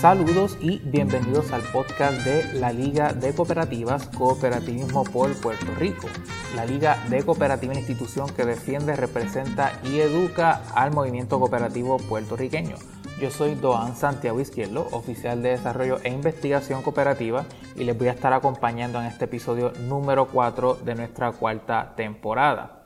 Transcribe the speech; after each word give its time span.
Saludos 0.00 0.56
y 0.60 0.78
bienvenidos 0.78 1.50
al 1.50 1.62
podcast 1.72 2.24
de 2.24 2.54
la 2.60 2.72
Liga 2.72 3.12
de 3.12 3.34
Cooperativas 3.34 4.06
Cooperativismo 4.16 5.02
por 5.02 5.34
Puerto 5.40 5.74
Rico. 5.76 6.06
La 6.54 6.64
Liga 6.64 7.04
de 7.10 7.24
Cooperativa, 7.24 7.74
institución 7.74 8.28
que 8.28 8.44
defiende, 8.44 8.94
representa 8.94 9.72
y 9.82 9.98
educa 9.98 10.62
al 10.76 10.92
movimiento 10.92 11.40
cooperativo 11.40 11.96
puertorriqueño. 11.96 12.76
Yo 13.20 13.32
soy 13.32 13.56
Doan 13.56 13.96
Santiago 13.96 14.40
Izquierdo, 14.40 14.86
oficial 14.92 15.42
de 15.42 15.48
Desarrollo 15.48 15.98
e 16.04 16.10
Investigación 16.10 16.82
Cooperativa, 16.82 17.44
y 17.74 17.82
les 17.82 17.98
voy 17.98 18.06
a 18.06 18.12
estar 18.12 18.32
acompañando 18.32 19.00
en 19.00 19.06
este 19.06 19.24
episodio 19.24 19.72
número 19.88 20.28
4 20.28 20.74
de 20.76 20.94
nuestra 20.94 21.32
cuarta 21.32 21.94
temporada. 21.96 22.77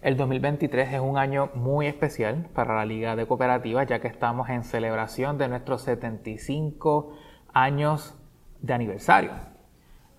El 0.00 0.16
2023 0.16 0.92
es 0.94 1.00
un 1.00 1.18
año 1.18 1.50
muy 1.54 1.88
especial 1.88 2.46
para 2.54 2.76
la 2.76 2.86
Liga 2.86 3.16
de 3.16 3.26
Cooperativas 3.26 3.88
ya 3.88 3.98
que 3.98 4.06
estamos 4.06 4.48
en 4.48 4.62
celebración 4.62 5.38
de 5.38 5.48
nuestros 5.48 5.82
75 5.82 7.14
años 7.52 8.16
de 8.60 8.74
aniversario. 8.74 9.32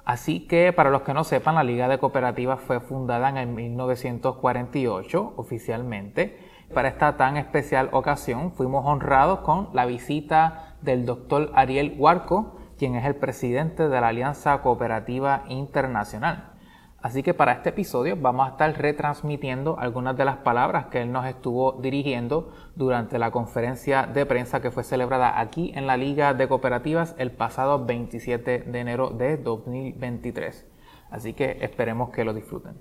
Así 0.04 0.46
que 0.48 0.74
para 0.74 0.90
los 0.90 1.04
que 1.04 1.14
no 1.14 1.24
sepan, 1.24 1.56
la 1.56 1.64
Liga 1.64 1.88
de 1.88 1.98
Cooperativas 1.98 2.60
fue 2.60 2.82
fundada 2.82 3.30
en 3.30 3.38
el 3.38 3.48
1948 3.48 5.34
oficialmente. 5.38 6.38
Para 6.74 6.90
esta 6.90 7.16
tan 7.16 7.38
especial 7.38 7.88
ocasión 7.94 8.52
fuimos 8.52 8.86
honrados 8.86 9.40
con 9.40 9.70
la 9.72 9.86
visita 9.86 10.76
del 10.82 11.06
doctor 11.06 11.52
Ariel 11.56 11.96
Huarco, 11.98 12.58
quien 12.78 12.96
es 12.96 13.06
el 13.06 13.16
presidente 13.16 13.88
de 13.88 14.02
la 14.02 14.10
Alianza 14.10 14.62
Cooperativa 14.62 15.46
Internacional. 15.48 16.49
Así 17.02 17.24
que 17.24 17.34
para 17.34 17.54
este 17.54 17.70
episodio 17.70 18.18
vamos 18.18 18.46
a 18.46 18.52
estar 18.52 18.78
retransmitiendo 18.78 19.80
algunas 19.80 20.18
de 20.18 20.26
las 20.26 20.38
palabras 20.38 20.88
que 20.88 21.02
él 21.02 21.14
nos 21.14 21.26
estuvo 21.26 21.80
dirigiendo 21.82 22.52
durante 22.76 23.18
la 23.18 23.32
conferencia 23.32 24.06
de 24.06 24.26
prensa 24.26 24.62
que 24.62 24.70
fue 24.70 24.84
celebrada 24.84 25.40
aquí 25.40 25.72
en 25.76 25.88
la 25.88 25.96
Liga 25.96 26.34
de 26.34 26.50
Cooperativas 26.50 27.16
el 27.18 27.32
pasado 27.32 27.86
27 27.86 28.66
de 28.68 28.80
enero 28.80 29.12
de 29.12 29.38
2023. 29.38 30.66
Así 31.10 31.32
que 31.32 31.60
esperemos 31.62 32.10
que 32.10 32.26
lo 32.26 32.34
disfruten. 32.34 32.74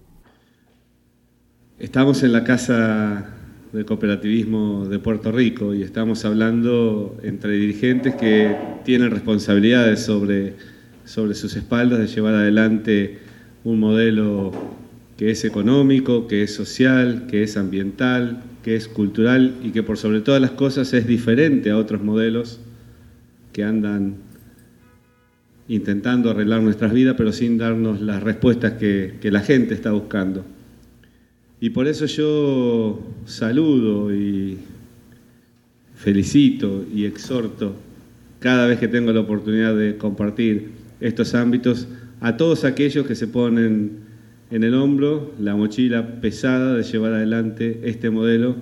Estamos 1.79 2.25
en 2.25 2.33
la 2.33 2.43
Casa 2.43 3.35
de 3.73 3.85
Cooperativismo 3.85 4.87
de 4.87 4.99
Puerto 4.99 5.31
Rico 5.31 5.75
y 5.75 5.85
estamos 5.85 6.25
hablando 6.25 7.17
entre 7.23 7.53
dirigentes 7.53 8.17
que 8.17 8.57
tienen 8.85 9.13
responsabilidades 9.13 10.05
sobre, 10.05 10.57
sobre 11.05 11.35
sus 11.35 11.55
espaldas 11.55 12.01
de 12.01 12.09
llevar 12.09 12.35
adelante 12.35 13.28
un 13.69 13.81
modelo 13.81 14.51
que 15.19 15.31
es 15.31 15.45
económico, 15.45 16.27
que 16.27 16.43
es 16.43 16.55
social, 16.55 17.27
que 17.29 17.43
es 17.43 17.59
ambiental, 17.59 18.43
que 18.63 18.77
es 18.77 18.89
cultural 18.89 19.57
y 19.63 19.73
que 19.73 19.83
por 19.83 19.99
sobre 19.99 20.23
todas 20.23 20.41
las 20.41 20.53
cosas 20.53 20.95
es 20.95 21.07
diferente 21.07 21.71
a 21.71 21.77
otros 21.77 22.03
modelos 22.03 22.61
que 23.53 23.65
andan 23.65 24.15
intentando 25.69 26.31
arreglar 26.31 26.63
nuestras 26.63 26.95
vidas 26.95 27.15
pero 27.19 27.31
sin 27.31 27.59
darnos 27.59 28.01
las 28.01 28.23
respuestas 28.23 28.73
que, 28.75 29.19
la 29.25 29.41
gente 29.41 29.75
está 29.75 29.93
buscando. 29.93 30.47
Y 31.61 31.71
por 31.71 31.89
eso 31.89 32.07
yo 32.07 33.07
saludo 33.27 34.15
y 34.15 34.57
felicito 35.95 36.87
y 36.95 37.05
exhorto 37.05 37.77
cada 38.39 38.67
vez 38.67 38.79
que 38.79 38.89
tengo 38.89 39.13
la 39.13 39.21
oportunidad 39.21 39.77
de 39.77 39.99
compartir 39.99 40.71
estos 41.01 41.35
ámbitos 41.35 41.87
a 42.21 42.37
todos 42.37 42.65
aquellos 42.65 43.07
que 43.07 43.15
se 43.15 43.27
ponen 43.27 44.09
en 44.51 44.65
el 44.65 44.75
hombro 44.75 45.33
la 45.39 45.55
mochila 45.57 46.21
pesada 46.21 46.75
de 46.75 46.83
llevar 46.83 47.13
adelante 47.13 47.81
este 47.85 48.11
modelo 48.11 48.57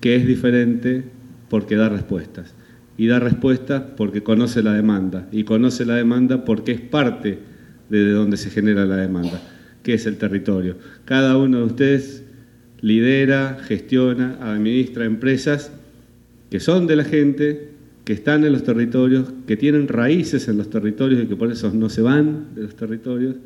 que 0.00 0.16
es 0.16 0.26
diferente 0.26 1.04
porque 1.48 1.76
da 1.76 1.88
respuestas. 1.88 2.54
Y 2.96 3.06
da 3.06 3.18
respuestas 3.18 3.82
porque 3.96 4.22
conoce 4.22 4.62
la 4.62 4.74
demanda. 4.74 5.28
Y 5.32 5.44
conoce 5.44 5.84
la 5.84 5.96
demanda 5.96 6.44
porque 6.44 6.72
es 6.72 6.80
parte 6.80 7.38
de 7.88 8.10
donde 8.10 8.36
se 8.36 8.50
genera 8.50 8.84
la 8.84 8.96
demanda, 8.96 9.40
que 9.82 9.94
es 9.94 10.06
el 10.06 10.16
territorio. 10.16 10.76
Cada 11.04 11.36
uno 11.36 11.58
de 11.58 11.64
ustedes 11.64 12.24
lidera, 12.80 13.58
gestiona, 13.62 14.38
administra 14.40 15.04
empresas 15.04 15.72
que 16.50 16.60
son 16.60 16.86
de 16.86 16.96
la 16.96 17.04
gente, 17.04 17.69
que 18.10 18.14
están 18.14 18.42
en 18.44 18.52
los 18.52 18.64
territorios, 18.64 19.28
que 19.46 19.56
tienen 19.56 19.86
raíces 19.86 20.48
en 20.48 20.58
los 20.58 20.68
territorios 20.68 21.22
y 21.22 21.26
que 21.28 21.36
por 21.36 21.52
eso 21.52 21.70
no 21.72 21.88
se 21.88 22.02
van 22.02 22.46
de 22.56 22.64
los 22.64 22.74
territorios, 22.74 23.36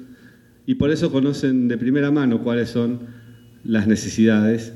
y 0.66 0.76
por 0.76 0.90
eso 0.90 1.12
conocen 1.12 1.68
de 1.68 1.76
primera 1.76 2.10
mano 2.10 2.42
cuáles 2.42 2.70
son 2.70 3.00
las 3.62 3.86
necesidades 3.86 4.72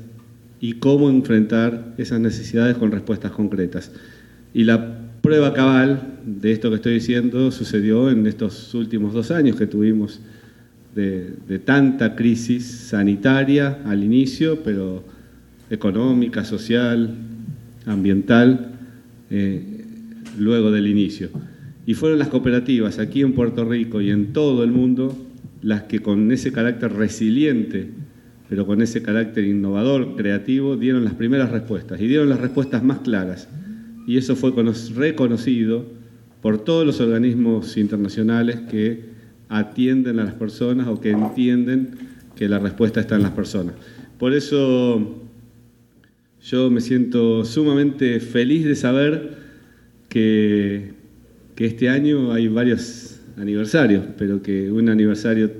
y 0.61 0.73
cómo 0.73 1.09
enfrentar 1.09 1.95
esas 1.97 2.19
necesidades 2.19 2.77
con 2.77 2.91
respuestas 2.91 3.31
concretas. 3.31 3.91
Y 4.53 4.65
la 4.65 4.95
prueba 5.23 5.55
cabal 5.55 6.19
de 6.23 6.51
esto 6.51 6.69
que 6.69 6.75
estoy 6.75 6.93
diciendo 6.93 7.49
sucedió 7.49 8.11
en 8.11 8.27
estos 8.27 8.75
últimos 8.75 9.11
dos 9.11 9.31
años 9.31 9.55
que 9.55 9.65
tuvimos 9.65 10.19
de, 10.93 11.57
tanta 11.65 12.15
crisis 12.15 12.63
sanitaria 12.63 13.79
al 13.85 14.03
inicio, 14.03 14.61
pero 14.63 15.03
económica, 15.71 16.45
social, 16.45 17.09
ambiental, 17.87 18.75
eh, 19.31 19.77
luego 20.39 20.71
del 20.71 20.87
inicio. 20.87 21.29
Y 21.85 21.93
fueron 21.93 22.19
las 22.19 22.27
cooperativas 22.27 22.99
aquí 22.99 23.21
en 23.21 23.33
Puerto 23.33 23.65
Rico 23.65 24.01
y 24.01 24.11
en 24.11 24.33
todo 24.33 24.63
el 24.63 24.71
mundo 24.71 25.15
las 25.61 25.83
que 25.83 26.01
con 26.01 26.31
ese 26.31 26.51
carácter 26.51 26.93
resiliente, 26.93 27.89
pero 28.47 28.65
con 28.65 28.81
ese 28.81 29.01
carácter 29.01 29.43
innovador, 29.43 30.15
creativo, 30.15 30.77
dieron 30.77 31.03
las 31.03 31.13
primeras 31.13 31.51
respuestas 31.51 31.99
y 31.99 32.07
dieron 32.07 32.29
las 32.29 32.39
respuestas 32.39 32.83
más 32.83 32.99
claras. 32.99 33.49
Y 34.07 34.17
eso 34.17 34.35
fue 34.35 34.53
reconocido 34.95 35.85
por 36.41 36.63
todos 36.63 36.85
los 36.85 36.99
organismos 37.01 37.77
internacionales 37.77 38.59
que 38.69 39.09
atienden 39.49 40.19
a 40.19 40.23
las 40.23 40.35
personas 40.35 40.87
o 40.87 41.01
que 41.01 41.11
entienden 41.11 41.91
que 42.35 42.47
la 42.47 42.59
respuesta 42.59 42.99
está 42.99 43.15
en 43.15 43.23
las 43.23 43.31
personas. 43.31 43.75
Por 44.17 44.33
eso 44.33 45.25
yo 46.41 46.71
me 46.71 46.81
siento 46.81 47.43
sumamente 47.43 48.19
feliz 48.19 48.65
de 48.65 48.75
saber 48.75 49.38
que, 50.09 50.97
este 51.57 51.89
año 51.89 52.31
hay 52.31 52.47
varios 52.47 53.19
aniversarios, 53.37 54.05
pero 54.17 54.41
que 54.41 54.71
un 54.71 54.87
aniversario 54.87 55.51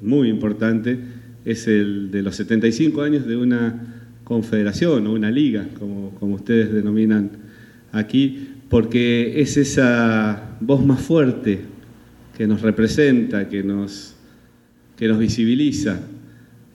muy 0.00 0.28
importante 0.28 0.98
es 1.44 1.66
el 1.66 2.12
de 2.12 2.22
los 2.22 2.36
75 2.36 3.02
años 3.02 3.26
de 3.26 3.36
una 3.36 4.06
confederación 4.22 5.06
o 5.08 5.12
una 5.12 5.32
liga, 5.32 5.66
como, 5.80 6.10
como 6.20 6.36
ustedes 6.36 6.72
denominan 6.72 7.30
aquí, 7.90 8.50
porque 8.68 9.40
es 9.40 9.56
esa 9.56 10.56
voz 10.60 10.86
más 10.86 11.00
fuerte 11.00 11.58
que 12.38 12.46
nos 12.46 12.62
representa, 12.62 13.48
que 13.48 13.64
nos, 13.64 14.14
que 14.96 15.08
nos 15.08 15.18
visibiliza 15.18 16.00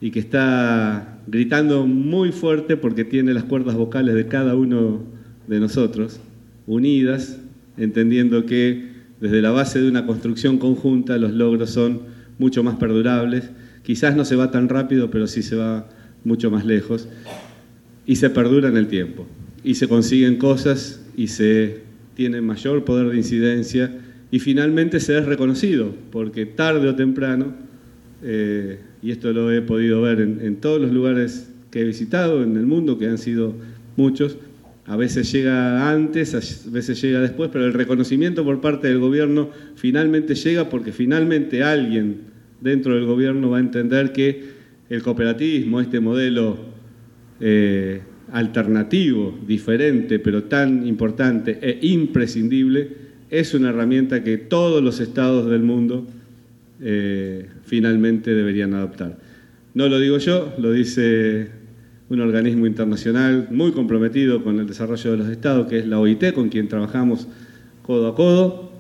y 0.02 0.12
que 0.12 0.20
está 0.20 1.20
gritando 1.26 1.88
muy 1.88 2.34
fuerte 2.34 2.76
porque 2.76 3.06
tiene 3.06 3.34
las 3.34 3.46
cuerdas 3.46 3.76
vocales 3.76 4.14
de 4.14 4.28
cada 4.28 4.56
uno 4.56 5.04
de 5.48 5.60
nosotros 5.62 6.20
unidas, 6.68 7.40
entendiendo 7.78 8.46
que 8.46 8.92
desde 9.20 9.42
la 9.42 9.52
base 9.52 9.82
de 9.82 9.90
una 9.90 10.06
construcción 10.06 10.60
conjunta 10.60 11.18
los 11.18 11.32
logros 11.32 11.72
son 11.72 12.02
mucho 12.38 12.64
más 12.64 12.76
perdurables. 12.76 13.50
Quizás 13.84 14.16
no 14.16 14.26
se 14.26 14.36
va 14.36 14.52
tan 14.52 14.70
rápido, 14.70 15.10
pero 15.10 15.26
sí 15.26 15.42
se 15.42 15.56
va 15.56 15.90
mucho 16.24 16.52
más 16.52 16.66
lejos. 16.66 17.08
Y 18.06 18.18
se 18.18 18.30
perdura 18.30 18.70
en 18.70 18.78
el 18.78 18.88
tiempo. 18.88 19.26
Y 19.64 19.76
se 19.76 19.88
consiguen 19.88 20.36
cosas 20.36 21.04
y 21.16 21.28
se 21.28 21.82
tiene 22.16 22.42
mayor 22.42 22.84
poder 22.84 23.10
de 23.10 23.18
incidencia 23.18 23.92
y 24.30 24.40
finalmente 24.40 25.00
se 25.00 25.18
es 25.18 25.26
reconocido, 25.26 25.94
porque 26.12 26.46
tarde 26.46 26.90
o 26.90 26.96
temprano, 26.96 27.54
eh, 28.24 28.80
y 29.02 29.12
esto 29.12 29.32
lo 29.32 29.52
he 29.52 29.62
podido 29.62 30.02
ver 30.02 30.20
en 30.20 30.58
todos 30.58 30.82
los 30.82 30.92
lugares 30.92 31.50
que 31.72 31.82
he 31.82 31.84
visitado 31.86 32.44
en 32.44 32.58
el 32.58 32.66
mundo, 32.66 32.98
que 32.98 33.08
han 33.08 33.18
sido 33.18 33.54
muchos, 33.96 34.38
a 34.88 34.96
veces 34.96 35.30
llega 35.34 35.92
antes, 35.92 36.34
a 36.34 36.72
veces 36.72 37.02
llega 37.02 37.20
después, 37.20 37.50
pero 37.52 37.66
el 37.66 37.74
reconocimiento 37.74 38.46
por 38.46 38.62
parte 38.62 38.88
del 38.88 39.00
gobierno 39.00 39.50
finalmente 39.76 40.34
llega 40.34 40.70
porque 40.70 40.94
finalmente 40.94 41.62
alguien 41.62 42.22
dentro 42.62 42.96
del 42.96 43.06
gobierno 43.06 43.50
va 43.50 43.58
a 43.58 43.60
entender 43.60 44.14
que 44.14 44.46
el 44.90 45.04
cooperativismo, 45.04 45.82
este 45.82 46.00
modelo 46.00 46.58
eh, 47.42 48.02
alternativo, 48.32 49.38
diferente, 49.46 50.20
pero 50.20 50.44
tan 50.44 50.88
importante 50.88 51.60
e 51.62 51.80
imprescindible, 51.86 52.90
es 53.30 53.54
una 53.54 53.70
herramienta 53.70 54.24
que 54.24 54.38
todos 54.38 54.82
los 54.82 55.02
estados 55.02 55.50
del 55.50 55.64
mundo 55.64 56.08
eh, 56.82 57.48
finalmente 57.66 58.34
deberían 58.34 58.74
adoptar. 58.74 59.18
No 59.74 59.90
lo 59.90 60.00
digo 60.00 60.18
yo, 60.18 60.56
lo 60.58 60.72
dice 60.72 61.57
un 62.10 62.22
organismo 62.22 62.66
internacional 62.66 63.48
muy 63.52 63.72
comprometido 63.72 64.44
con 64.44 64.60
el 64.60 64.68
desarrollo 64.68 65.12
de 65.12 65.18
los 65.18 65.30
estados, 65.30 65.68
que 65.68 65.80
es 65.80 65.88
la 65.88 66.00
OIT, 66.00 66.34
con 66.34 66.50
quien 66.50 66.68
trabajamos 66.68 67.28
codo 67.82 68.08
a 68.08 68.16
codo. 68.16 68.72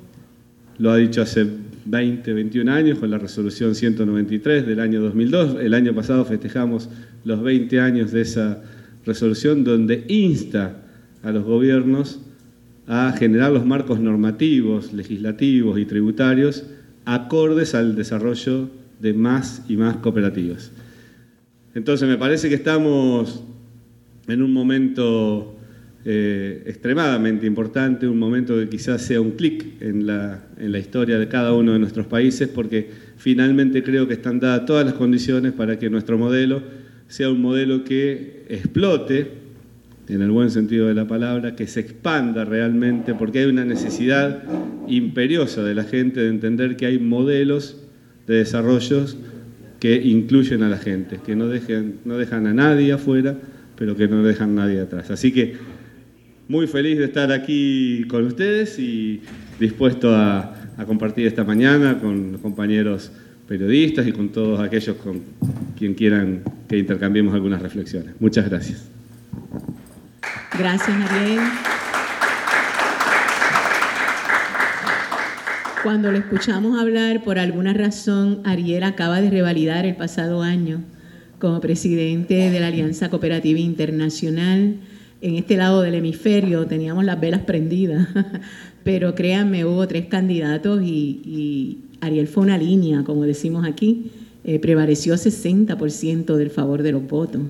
Lo 0.77 0.91
ha 0.91 0.97
dicho 0.97 1.21
hace 1.21 1.45
20, 1.85 2.33
21 2.33 2.71
años 2.71 2.99
con 2.99 3.09
la 3.09 3.17
resolución 3.17 3.75
193 3.75 4.65
del 4.65 4.79
año 4.79 5.01
2002. 5.01 5.57
El 5.61 5.73
año 5.73 5.93
pasado 5.93 6.23
festejamos 6.25 6.89
los 7.25 7.41
20 7.41 7.79
años 7.79 8.11
de 8.11 8.21
esa 8.21 8.63
resolución 9.05 9.63
donde 9.63 10.05
insta 10.07 10.83
a 11.23 11.31
los 11.31 11.43
gobiernos 11.43 12.19
a 12.87 13.13
generar 13.17 13.51
los 13.51 13.65
marcos 13.65 13.99
normativos, 13.99 14.93
legislativos 14.93 15.79
y 15.79 15.85
tributarios 15.85 16.65
acordes 17.03 17.75
al 17.75 17.95
desarrollo 17.95 18.69
de 18.99 19.13
más 19.13 19.63
y 19.67 19.77
más 19.77 19.97
cooperativas. 19.97 20.71
Entonces 21.77 22.09
me 22.09 22.17
parece 22.17 22.49
que 22.49 22.55
estamos 22.55 23.43
en 24.27 24.41
un 24.41 24.51
momento 24.51 25.55
eh, 26.05 26.63
extremadamente 26.65 27.45
importante, 27.45 28.07
un 28.07 28.17
momento 28.17 28.57
que 28.57 28.67
quizás 28.67 28.99
sea 29.03 29.21
un 29.21 29.33
clic 29.33 29.79
en 29.79 30.07
la, 30.07 30.43
en 30.57 30.71
la 30.71 30.79
historia 30.79 31.19
de 31.19 31.27
cada 31.27 31.53
uno 31.53 31.73
de 31.73 31.79
nuestros 31.79 32.07
países, 32.07 32.47
porque 32.47 32.89
finalmente 33.17 33.83
creo 33.83 34.07
que 34.07 34.15
están 34.15 34.39
dadas 34.39 34.65
todas 34.65 34.85
las 34.87 34.95
condiciones 34.95 35.53
para 35.53 35.77
que 35.77 35.87
nuestro 35.91 36.17
modelo 36.17 36.63
sea 37.09 37.29
un 37.29 37.43
modelo 37.43 37.83
que 37.83 38.45
explote, 38.49 39.33
en 40.07 40.23
el 40.23 40.31
buen 40.31 40.49
sentido 40.49 40.87
de 40.87 40.95
la 40.95 41.07
palabra, 41.07 41.55
que 41.55 41.67
se 41.67 41.81
expanda 41.81 42.43
realmente, 42.43 43.13
porque 43.13 43.41
hay 43.41 43.45
una 43.45 43.65
necesidad 43.65 44.41
imperiosa 44.87 45.61
de 45.63 45.75
la 45.75 45.83
gente 45.83 46.21
de 46.21 46.29
entender 46.29 46.75
que 46.75 46.87
hay 46.87 46.97
modelos 46.97 47.77
de 48.25 48.37
desarrollos 48.37 49.15
que 49.79 49.95
incluyen 49.95 50.63
a 50.63 50.69
la 50.69 50.77
gente, 50.77 51.19
que 51.25 51.35
no, 51.35 51.47
dejen, 51.47 51.99
no 52.05 52.17
dejan 52.17 52.47
a 52.47 52.53
nadie 52.53 52.93
afuera, 52.93 53.35
pero 53.75 53.95
que 53.95 54.07
no 54.07 54.23
dejan 54.23 54.57
a 54.57 54.65
nadie 54.65 54.81
atrás. 54.81 55.11
Así 55.11 55.31
que 55.31 55.55
muy 56.47 56.67
feliz 56.67 56.97
de 56.97 57.05
estar 57.05 57.31
aquí 57.31 58.05
con 58.07 58.25
ustedes 58.25 58.79
y 58.79 59.21
dispuesto 59.59 60.15
a, 60.15 60.55
a 60.77 60.85
compartir 60.85 61.27
esta 61.27 61.43
mañana 61.43 61.99
con 61.99 62.33
los 62.33 62.41
compañeros 62.41 63.11
periodistas 63.47 64.07
y 64.07 64.11
con 64.11 64.29
todos 64.29 64.59
aquellos 64.59 64.95
con 64.97 65.21
quien 65.77 65.93
quieran 65.93 66.41
que 66.67 66.77
intercambiemos 66.77 67.33
algunas 67.33 67.61
reflexiones. 67.61 68.13
Muchas 68.19 68.49
gracias. 68.49 68.89
Gracias, 70.57 70.89
Ariel. 70.89 71.39
Cuando 75.87 76.11
lo 76.11 76.17
escuchamos 76.17 76.77
hablar, 76.77 77.23
por 77.23 77.39
alguna 77.39 77.73
razón, 77.73 78.41
Ariel 78.43 78.83
acaba 78.83 79.21
de 79.21 79.29
revalidar 79.29 79.85
el 79.85 79.95
pasado 79.95 80.41
año 80.41 80.83
como 81.39 81.61
presidente 81.61 82.51
de 82.51 82.59
la 82.59 82.67
Alianza 82.67 83.09
Cooperativa 83.09 83.57
Internacional. 83.57 84.75
En 85.21 85.35
este 85.35 85.55
lado 85.55 85.81
del 85.81 85.95
hemisferio 85.95 86.67
teníamos 86.67 87.05
las 87.05 87.21
velas 87.21 87.43
prendidas, 87.43 88.05
pero 88.83 89.15
créanme, 89.15 89.63
hubo 89.63 89.87
tres 89.87 90.07
candidatos 90.07 90.81
y, 90.83 91.77
Ariel 92.01 92.27
fue 92.27 92.43
una 92.43 92.57
línea, 92.57 93.05
como 93.05 93.23
decimos 93.23 93.65
aquí, 93.65 94.11
eh, 94.43 94.59
prevaleció 94.59 95.13
60% 95.13 96.35
del 96.35 96.49
favor 96.49 96.83
de 96.83 96.91
los 96.91 97.07
votos. 97.07 97.43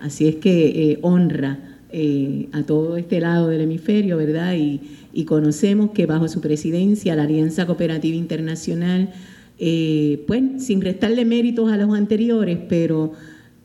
Así 0.00 0.28
es 0.28 0.36
que 0.36 0.92
eh, 0.92 0.98
honra 1.02 1.58
eh, 1.92 2.48
a 2.52 2.62
todo 2.62 2.96
este 2.96 3.20
lado 3.20 3.48
del 3.48 3.62
hemisferio, 3.62 4.16
¿verdad? 4.16 4.54
Y, 4.54 4.80
y, 5.12 5.24
conocemos 5.24 5.90
que 5.90 6.06
bajo 6.06 6.28
su 6.28 6.40
presidencia 6.40 7.16
la 7.16 7.24
Alianza 7.24 7.66
Cooperativa 7.66 8.16
Internacional, 8.16 9.10
pues 9.58 10.42
sin 10.58 10.80
restarle 10.80 11.24
méritos 11.24 11.70
a 11.70 11.76
los 11.76 11.94
anteriores, 11.94 12.58
pero 12.68 13.12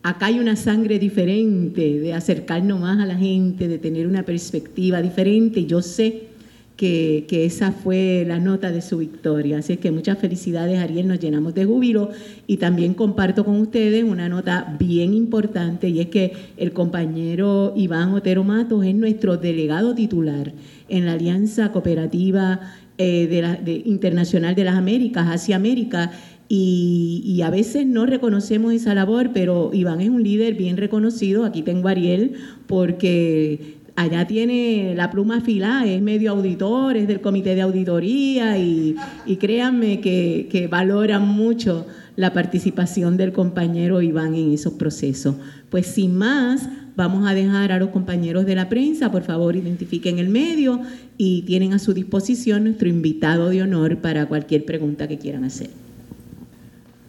acá 0.02 0.26
hay 0.26 0.38
una 0.38 0.54
sangre 0.54 0.98
diferente 0.98 1.98
de 1.98 2.12
acercarnos 2.12 2.80
más 2.80 3.00
a 3.00 3.06
la 3.06 3.16
gente, 3.16 3.66
de 3.66 3.78
tener 3.78 4.06
una 4.06 4.22
perspectiva 4.24 5.02
diferente. 5.02 5.64
Yo 5.64 5.82
sé 5.82 6.35
que, 6.76 7.26
esa 7.46 7.72
fue 7.72 8.24
la 8.26 8.38
nota 8.38 8.70
de 8.70 8.82
su 8.82 8.98
victoria. 8.98 9.58
Así 9.58 9.74
es 9.74 9.78
que 9.78 9.90
muchas 9.90 10.18
felicidades, 10.18 10.78
Ariel, 10.78 11.08
nos 11.08 11.18
llenamos 11.18 11.54
de 11.54 11.64
júbilo 11.64 12.10
y 12.46 12.58
también 12.58 12.94
comparto 12.94 13.44
con 13.44 13.60
ustedes 13.60 14.04
una 14.04 14.28
nota 14.28 14.76
bien 14.78 15.14
importante 15.14 15.88
y 15.88 16.00
es 16.00 16.08
que 16.08 16.32
el 16.56 16.72
compañero 16.72 17.72
Iván 17.76 18.12
Otero 18.12 18.44
Matos 18.44 18.84
es 18.84 18.94
nuestro 18.94 19.36
delegado 19.38 19.94
titular 19.94 20.52
en 20.88 21.06
la 21.06 21.12
Alianza 21.12 21.72
Cooperativa 21.72 22.60
eh, 22.98 23.82
Internacional 23.84 24.54
de 24.54 24.64
las 24.64 24.76
Américas, 24.76 25.28
Asia 25.28 25.56
América, 25.56 26.12
y, 26.48 27.22
y, 27.24 27.42
a 27.42 27.50
veces 27.50 27.86
no 27.86 28.06
reconocemos 28.06 28.72
esa 28.72 28.94
labor, 28.94 29.30
pero 29.34 29.70
Iván 29.72 30.00
es 30.00 30.10
un 30.10 30.22
líder 30.22 30.54
bien 30.54 30.76
reconocido. 30.76 31.44
Aquí 31.44 31.62
tengo 31.62 31.88
a 31.88 31.90
Ariel 31.90 32.34
porque 32.68 33.75
allá 33.96 34.26
tiene 34.26 34.94
la 34.94 35.10
pluma 35.10 35.38
afilada, 35.38 35.86
es 35.86 36.00
medio 36.00 36.30
auditor, 36.32 36.96
es 36.96 37.08
del 37.08 37.20
comité 37.20 37.54
de 37.54 37.62
auditoría 37.62 38.58
y, 38.58 38.94
créanme 39.40 40.00
que, 40.00 40.48
que 40.50 40.68
valoran 40.68 41.26
mucho 41.26 41.86
la 42.14 42.32
participación 42.32 43.16
del 43.16 43.32
compañero 43.32 44.00
Iván 44.00 44.34
en 44.34 44.52
esos 44.52 44.74
procesos. 44.74 45.36
Pues 45.70 45.86
sin 45.86 46.16
más, 46.16 46.68
vamos 46.96 47.28
a 47.28 47.34
dejar 47.34 47.72
a 47.72 47.78
los 47.78 47.90
compañeros 47.90 48.46
de 48.46 48.54
la 48.54 48.68
prensa, 48.68 49.12
por 49.12 49.22
favor 49.22 49.54
identifiquen 49.54 50.18
el 50.18 50.30
medio 50.30 50.80
y 51.18 51.42
tienen 51.42 51.72
a 51.74 51.78
su 51.78 51.92
disposición 51.92 52.64
nuestro 52.64 52.88
invitado 52.88 53.50
de 53.50 53.62
honor 53.62 53.98
para 53.98 54.26
cualquier 54.26 54.64
pregunta 54.64 55.06
que 55.06 55.18
quieran 55.18 55.44
hacer. 55.44 55.70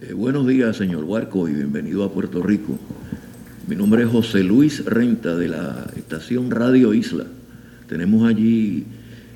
Eh, 0.01 0.13
buenos 0.13 0.45
días, 0.45 0.75
señor 0.77 1.05
Huarco, 1.05 1.47
y 1.47 1.53
bienvenido 1.53 2.03
a 2.03 2.11
Puerto 2.11 2.43
Rico. 2.43 2.77
Mi 3.67 3.75
nombre 3.75 4.03
es 4.03 4.09
José 4.09 4.45
Luis 4.45 4.85
Renta 4.85 5.35
de 5.35 5.49
la 5.49 5.87
estación 5.97 6.51
Radio 6.51 6.93
Isla. 6.93 7.25
Tenemos 7.89 8.25
allí, 8.25 8.85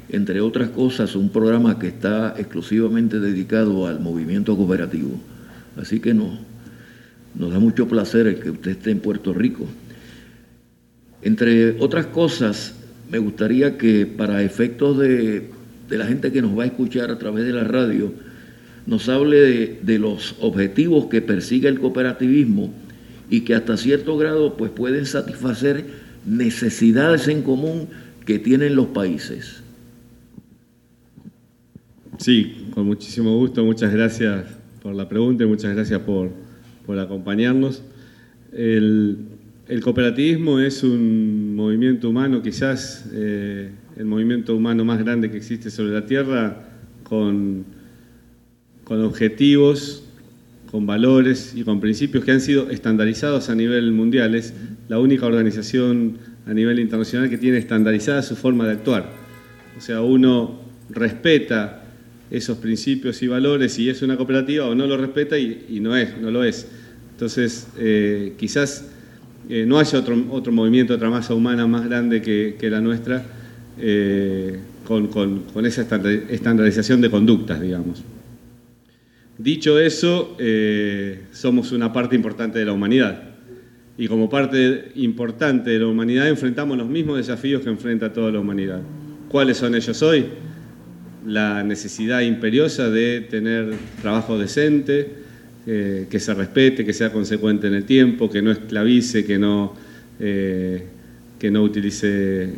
entre 0.07 0.39
otras 0.39 0.69
cosas, 0.69 1.17
un 1.17 1.27
programa 1.27 1.77
que 1.77 1.89
está 1.89 2.35
exclusivamente 2.37 3.19
dedicado 3.19 3.87
al 3.87 3.99
movimiento 3.99 4.55
cooperativo. 4.55 5.19
Así 5.75 5.99
que 5.99 6.13
no, 6.13 6.39
nos 7.35 7.51
da 7.51 7.59
mucho 7.59 7.89
placer 7.89 8.25
el 8.25 8.39
que 8.39 8.51
usted 8.51 8.71
esté 8.71 8.91
en 8.91 9.01
Puerto 9.01 9.33
Rico. 9.33 9.65
Entre 11.21 11.71
otras 11.81 12.05
cosas, 12.05 12.73
me 13.11 13.17
gustaría 13.17 13.77
que 13.77 14.05
para 14.05 14.43
efectos 14.43 14.97
de, 14.97 15.49
la 15.89 16.05
gente 16.05 16.31
que 16.31 16.41
nos 16.41 16.57
va 16.57 16.63
a 16.63 16.67
escuchar 16.67 17.11
a 17.11 17.19
través 17.19 17.43
de 17.43 17.51
la 17.51 17.65
radio, 17.65 18.13
nos 18.85 19.09
hable 19.09 19.41
de, 19.41 19.79
de 19.83 19.99
los 19.99 20.37
objetivos 20.39 21.07
que 21.07 21.21
persigue 21.21 21.67
el 21.67 21.81
cooperativismo 21.81 22.73
y 23.31 23.41
que 23.41 23.55
hasta 23.55 23.77
cierto 23.77 24.17
grado 24.17 24.57
pues 24.57 24.69
pueden 24.71 25.05
satisfacer 25.07 25.85
necesidades 26.25 27.29
en 27.29 27.41
común 27.41 27.87
que 28.25 28.37
tienen 28.37 28.75
los 28.75 28.87
países. 28.87 29.63
Sí, 32.17 32.67
con 32.73 32.85
muchísimo 32.85 33.35
gusto, 33.37 33.63
muchas 33.63 33.93
gracias 33.93 34.45
por 34.83 34.93
la 34.93 35.07
pregunta 35.07 35.45
y 35.45 35.47
muchas 35.47 35.73
gracias 35.73 36.01
por, 36.01 36.29
acompañarnos. 36.99 37.81
El, 38.51 39.27
cooperativismo 39.81 40.59
es 40.59 40.83
un 40.83 41.55
movimiento 41.55 42.09
humano, 42.09 42.41
quizás 42.41 43.09
eh, 43.13 43.71
el 43.95 44.05
movimiento 44.05 44.57
humano 44.57 44.83
más 44.83 44.99
grande 44.99 45.31
que 45.31 45.37
existe 45.37 45.69
sobre 45.69 45.93
la 45.93 46.05
Tierra, 46.05 46.67
con, 47.03 47.63
con 48.83 49.01
objetivos 49.05 50.03
con 50.71 50.85
valores 50.85 51.53
y 51.53 51.63
con 51.63 51.81
principios 51.81 52.23
que 52.23 52.31
han 52.31 52.39
sido 52.39 52.69
estandarizados 52.69 53.49
a 53.49 53.55
nivel 53.55 53.91
mundial. 53.91 54.35
Es 54.35 54.53
la 54.87 54.99
única 54.99 55.25
organización 55.25 56.17
a 56.47 56.53
nivel 56.53 56.79
internacional 56.79 57.29
que 57.29 57.37
tiene 57.37 57.57
estandarizada 57.57 58.23
su 58.23 58.37
forma 58.37 58.65
de 58.65 58.73
actuar. 58.73 59.09
O 59.77 59.81
sea, 59.81 60.01
uno 60.01 60.61
respeta 60.89 61.83
esos 62.31 62.57
principios 62.59 63.21
y 63.21 63.27
valores 63.27 63.77
y 63.79 63.89
es 63.89 64.01
una 64.01 64.15
cooperativa 64.15 64.65
o 64.65 64.73
no 64.73 64.87
lo 64.87 64.95
respeta 64.95 65.37
y, 65.37 65.79
no 65.81 65.97
es, 65.97 66.17
no 66.17 66.31
lo 66.31 66.45
es. 66.45 66.65
Entonces, 67.11 67.67
eh, 67.77 68.33
quizás 68.37 68.85
eh, 69.49 69.65
no 69.67 69.77
haya 69.77 69.99
otro, 69.99 70.25
otro 70.31 70.53
movimiento, 70.53 70.93
otra 70.93 71.09
masa 71.09 71.33
humana 71.33 71.67
más 71.67 71.85
grande 71.85 72.21
que, 72.21 72.69
la 72.69 72.79
nuestra 72.79 73.25
eh, 73.77 74.57
con, 74.87 75.07
con 75.07 75.65
esa 75.65 75.81
estandarización 75.81 77.01
de 77.01 77.09
conductas, 77.09 77.59
digamos. 77.59 78.03
Dicho 79.37 79.79
eso, 79.79 80.35
eh, 80.39 81.21
somos 81.31 81.71
una 81.71 81.91
parte 81.91 82.15
importante 82.15 82.59
de 82.59 82.65
la 82.65 82.73
humanidad. 82.73 83.23
Y 83.97 84.07
como 84.07 84.29
parte 84.29 84.91
importante 84.95 85.71
de 85.71 85.79
la 85.79 85.87
humanidad 85.87 86.27
enfrentamos 86.27 86.77
los 86.77 86.87
mismos 86.87 87.17
desafíos 87.17 87.61
que 87.61 87.69
enfrenta 87.69 88.13
toda 88.13 88.31
la 88.31 88.39
humanidad. 88.39 88.81
¿Cuáles 89.29 89.57
son 89.57 89.75
ellos 89.75 90.01
hoy? 90.01 90.25
La 91.25 91.63
necesidad 91.63 92.21
imperiosa 92.21 92.89
de 92.89 93.21
tener 93.21 93.73
trabajo 94.01 94.37
decente, 94.37 95.09
eh, 95.65 96.07
que 96.09 96.19
se 96.19 96.33
respete, 96.33 96.83
que 96.83 96.93
sea 96.93 97.11
consecuente 97.11 97.67
en 97.67 97.75
el 97.75 97.85
tiempo, 97.85 98.29
que 98.29 98.41
no 98.41 98.51
esclavice, 98.51 99.23
que 99.23 99.37
no, 99.39 99.73
eh, 100.19 100.83
que 101.39 101.51
no 101.51 101.63
utilice 101.63 102.49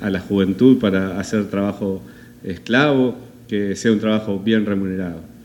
a 0.00 0.10
la 0.10 0.20
juventud 0.20 0.78
para 0.78 1.18
hacer 1.20 1.48
trabajo 1.48 2.02
esclavo, 2.44 3.16
que 3.48 3.76
sea 3.76 3.92
un 3.92 4.00
trabajo 4.00 4.38
bien 4.38 4.64
remunerado 4.64 5.35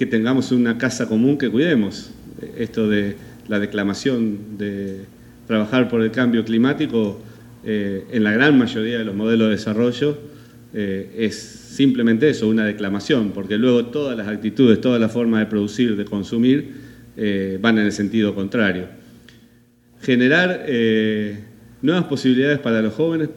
que 0.00 0.06
tengamos 0.06 0.50
una 0.50 0.78
casa 0.78 1.06
común 1.06 1.36
que 1.36 1.50
cuidemos. 1.50 2.10
Esto 2.56 2.88
de 2.88 3.16
la 3.48 3.58
declamación 3.58 4.56
de 4.56 5.00
trabajar 5.46 5.90
por 5.90 6.00
el 6.00 6.10
cambio 6.10 6.42
climático 6.42 7.20
eh, 7.66 8.06
en 8.10 8.24
la 8.24 8.32
gran 8.32 8.56
mayoría 8.56 8.96
de 8.96 9.04
los 9.04 9.14
modelos 9.14 9.48
de 9.48 9.56
desarrollo 9.56 10.16
eh, 10.72 11.14
es 11.18 11.34
simplemente 11.36 12.30
eso, 12.30 12.48
una 12.48 12.64
declamación, 12.64 13.32
porque 13.32 13.58
luego 13.58 13.88
todas 13.88 14.16
las 14.16 14.26
actitudes, 14.26 14.80
todas 14.80 14.98
las 14.98 15.12
formas 15.12 15.40
de 15.40 15.46
producir, 15.50 15.94
de 15.96 16.06
consumir, 16.06 16.72
eh, 17.18 17.58
van 17.60 17.76
en 17.76 17.84
el 17.84 17.92
sentido 17.92 18.34
contrario. 18.34 18.86
Generar 20.00 20.64
nuevas 21.82 22.04
posibilidades 22.04 22.58
para 22.58 22.80
los 22.80 22.94
jóvenes, 22.94 23.28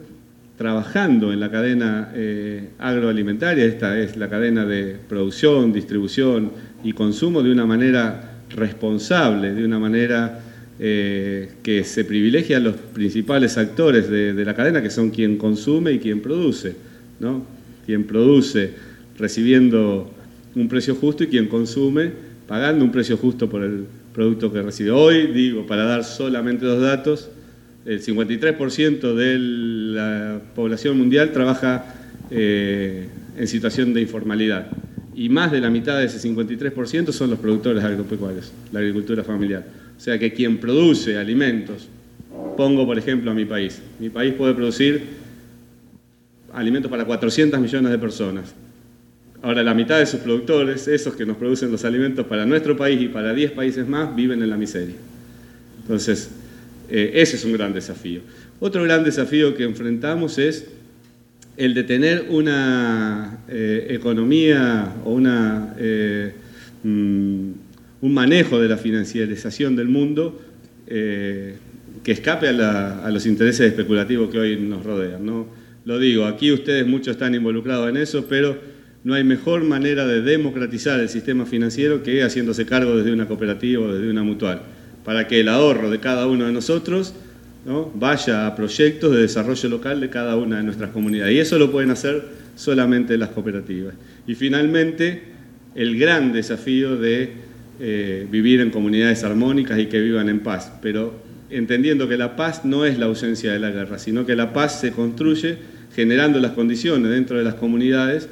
trabajando 0.57 1.33
en 1.33 1.39
la 1.39 1.49
cadena 1.49 2.11
eh, 2.13 2.69
agroalimentaria, 2.79 3.65
esta 3.65 3.99
es 3.99 4.17
la 4.17 4.29
cadena 4.29 4.65
de 4.65 4.97
producción, 5.09 5.73
distribución 5.73 6.51
y 6.83 6.93
consumo 6.93 7.41
de 7.41 7.51
una 7.51 7.65
manera 7.65 8.41
responsable, 8.49 9.53
de 9.53 9.65
una 9.65 9.79
manera 9.79 10.39
eh, 10.79 11.49
que 11.63 11.83
se 11.83 12.05
privilegia 12.05 12.57
a 12.57 12.59
los 12.59 12.75
principales 12.75 13.57
actores 13.57 14.09
de, 14.09 14.33
la 14.45 14.55
cadena, 14.55 14.81
que 14.81 14.89
son 14.89 15.09
quien 15.09 15.37
consume 15.37 15.93
y 15.93 15.99
quien 15.99 16.21
produce, 16.21 16.75
¿no? 17.19 17.45
Quien 17.85 18.05
produce 18.05 18.71
recibiendo 19.17 20.11
un 20.55 20.67
precio 20.67 20.95
justo 20.95 21.23
y 21.23 21.27
quien 21.27 21.47
consume 21.47 22.11
pagando 22.47 22.85
un 22.85 22.91
precio 22.91 23.17
justo 23.17 23.49
por 23.49 23.63
el 23.63 23.85
producto 24.13 24.51
que 24.53 24.61
recibe. 24.61 24.91
Hoy, 24.91 25.27
digo, 25.27 25.65
para 25.65 25.83
dar 25.85 26.03
solamente 26.03 26.65
dos 26.65 26.81
datos, 26.81 27.29
el 27.85 28.01
53% 28.01 29.13
de 29.13 29.37
la 29.39 30.41
población 30.55 30.97
mundial 30.97 31.31
trabaja 31.31 31.95
eh, 32.31 33.07
en 33.37 33.47
situación 33.47 33.93
de 33.93 34.01
informalidad 34.01 34.67
y 35.15 35.29
más 35.29 35.51
de 35.51 35.61
la 35.61 35.69
mitad 35.69 35.99
de 35.99 36.05
ese 36.05 36.27
53% 36.27 37.11
son 37.11 37.29
los 37.29 37.39
productores 37.39 37.83
agropecuarios, 37.83 38.51
la 38.71 38.79
agricultura 38.79 39.23
familiar. 39.23 39.65
O 39.95 39.99
sea 39.99 40.17
que 40.17 40.33
quien 40.33 40.57
produce 40.57 41.17
alimentos, 41.17 41.87
pongo 42.57 42.85
por 42.85 42.97
ejemplo 42.97 43.31
a 43.31 43.33
mi 43.33 43.45
país, 43.45 43.81
mi 43.99 44.09
país 44.09 44.33
puede 44.33 44.53
producir 44.53 45.03
alimentos 46.51 46.89
para 46.89 47.05
400 47.05 47.59
millones 47.59 47.91
de 47.91 47.97
personas. 47.97 48.53
Ahora 49.41 49.61
la 49.61 49.73
mitad 49.73 49.99
de 49.99 50.05
sus 50.05 50.21
productores, 50.21 50.87
esos 50.87 51.15
que 51.15 51.25
nos 51.25 51.35
producen 51.35 51.71
los 51.71 51.83
alimentos 51.83 52.25
para 52.25 52.45
nuestro 52.45 52.77
país 52.77 53.01
y 53.01 53.09
para 53.09 53.33
10 53.33 53.51
países 53.51 53.87
más, 53.87 54.15
viven 54.15 54.41
en 54.41 54.49
la 54.49 54.55
miseria. 54.55 54.95
Entonces, 55.81 56.29
ese 56.93 57.37
es 57.37 57.45
un 57.45 57.53
gran 57.53 57.73
desafío. 57.73 58.21
Otro 58.59 58.83
gran 58.83 59.03
desafío 59.03 59.55
que 59.55 59.63
enfrentamos 59.63 60.37
es 60.37 60.67
el 61.57 61.73
de 61.73 61.83
tener 61.83 62.27
una 62.29 63.39
eh, 63.49 63.87
economía 63.89 64.93
o 65.03 65.13
una, 65.13 65.75
eh, 65.79 66.33
mm, 66.83 67.49
un 68.01 68.13
manejo 68.13 68.59
de 68.59 68.67
la 68.69 68.77
financiarización 68.77 69.75
del 69.75 69.87
mundo 69.87 70.39
que 70.85 72.11
escape 72.11 72.49
a, 72.49 73.09
los 73.09 73.25
intereses 73.25 73.61
especulativos 73.61 74.29
que 74.29 74.37
hoy 74.37 74.57
nos 74.57 74.83
rodean. 74.83 75.25
¿no? 75.25 75.47
Lo 75.85 75.97
digo, 75.97 76.25
aquí 76.25 76.51
ustedes 76.51 76.85
muchos 76.85 77.13
están 77.13 77.33
involucrados 77.33 77.89
en 77.89 77.97
eso, 77.97 78.27
pero 78.27 78.59
no 79.03 79.15
hay 79.15 79.23
mejor 79.23 79.63
manera 79.63 80.05
de 80.05 80.21
democratizar 80.21 80.99
el 80.99 81.09
sistema 81.09 81.47
financiero 81.47 82.03
que 82.03 82.21
haciéndose 82.21 82.67
cargo 82.67 82.95
desde 82.95 83.11
una 83.11 83.27
cooperativa 83.27 83.83
o 83.83 83.93
desde 83.93 84.11
una 84.11 84.21
mutual 84.21 84.61
para 85.03 85.27
que 85.27 85.39
el 85.39 85.49
ahorro 85.49 85.89
de 85.89 85.99
cada 85.99 86.27
uno 86.27 86.45
de 86.45 86.51
nosotros 86.51 87.13
vaya 87.95 88.47
a 88.47 88.55
proyectos 88.55 89.13
de 89.13 89.21
desarrollo 89.21 89.69
local 89.69 90.01
de 90.01 90.09
cada 90.09 90.35
una 90.35 90.57
de 90.57 90.63
nuestras 90.63 90.91
comunidades. 90.91 91.33
Y 91.35 91.39
eso 91.39 91.57
lo 91.57 91.71
pueden 91.71 91.91
hacer 91.91 92.23
solamente 92.55 93.17
las 93.17 93.29
cooperativas. 93.29 93.95
Y 94.27 94.35
finalmente, 94.35 95.23
el 95.75 95.97
gran 95.97 96.33
desafío 96.33 96.97
de 96.97 97.31
eh, 97.79 98.27
vivir 98.29 98.61
en 98.61 98.69
comunidades 98.69 99.23
armónicas 99.23 99.79
y 99.79 99.87
que 99.87 99.99
vivan 99.99 100.29
en 100.29 100.41
paz, 100.41 100.71
pero 100.81 101.13
entendiendo 101.49 102.07
que 102.07 102.17
la 102.17 102.35
paz 102.35 102.65
no 102.65 102.85
es 102.85 102.97
la 102.97 103.05
ausencia 103.05 103.51
de 103.51 103.59
la 103.59 103.71
guerra, 103.71 103.99
sino 103.99 104.25
que 104.25 104.35
la 104.35 104.53
paz 104.53 104.79
se 104.79 104.91
construye 104.91 105.57
generando 105.95 106.39
las 106.39 106.51
condiciones 106.51 107.11
dentro 107.11 107.37
de 107.37 107.43
las 107.43 107.55
comunidades 107.55 108.27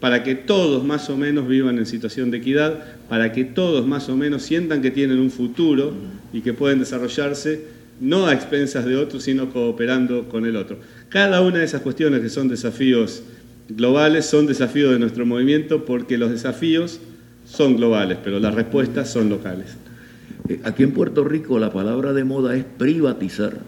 para 0.00 0.22
que 0.22 0.34
todos 0.34 0.84
más 0.84 1.08
o 1.08 1.16
menos 1.16 1.48
vivan 1.48 1.78
en 1.78 1.86
situación 1.86 2.30
de 2.30 2.38
equidad, 2.38 2.84
para 3.08 3.32
que 3.32 3.44
todos 3.44 3.86
más 3.86 4.08
o 4.08 4.16
menos 4.16 4.42
sientan 4.42 4.82
que 4.82 4.90
tienen 4.90 5.18
un 5.18 5.30
futuro 5.30 5.94
y 6.32 6.42
que 6.42 6.52
pueden 6.52 6.78
desarrollarse 6.78 7.76
no 8.00 8.26
a 8.26 8.34
expensas 8.34 8.84
de 8.84 8.96
otros, 8.96 9.22
sino 9.22 9.50
cooperando 9.50 10.28
con 10.28 10.44
el 10.44 10.56
otro. 10.56 10.78
Cada 11.08 11.40
una 11.40 11.60
de 11.60 11.64
esas 11.64 11.80
cuestiones 11.80 12.20
que 12.20 12.28
son 12.28 12.48
desafíos 12.48 13.22
globales 13.68 14.26
son 14.26 14.46
desafíos 14.46 14.92
de 14.92 14.98
nuestro 14.98 15.24
movimiento 15.24 15.84
porque 15.84 16.18
los 16.18 16.30
desafíos 16.30 17.00
son 17.46 17.76
globales, 17.76 18.18
pero 18.22 18.38
las 18.38 18.54
respuestas 18.54 19.10
son 19.10 19.28
locales. 19.28 19.76
Eh, 20.48 20.60
aquí 20.64 20.82
en 20.82 20.92
Puerto 20.92 21.24
Rico 21.24 21.58
la 21.58 21.72
palabra 21.72 22.12
de 22.12 22.24
moda 22.24 22.54
es 22.54 22.64
privatizar. 22.64 23.58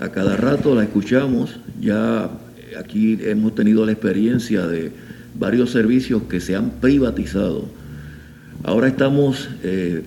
A 0.00 0.08
cada 0.10 0.36
rato 0.36 0.74
la 0.74 0.84
escuchamos, 0.84 1.58
ya 1.80 2.30
aquí 2.78 3.18
hemos 3.22 3.54
tenido 3.54 3.84
la 3.86 3.92
experiencia 3.92 4.66
de 4.66 4.92
varios 5.38 5.70
servicios 5.70 6.22
que 6.24 6.40
se 6.40 6.56
han 6.56 6.70
privatizado. 6.80 7.66
Ahora 8.62 8.88
estamos 8.88 9.48
eh, 9.62 10.02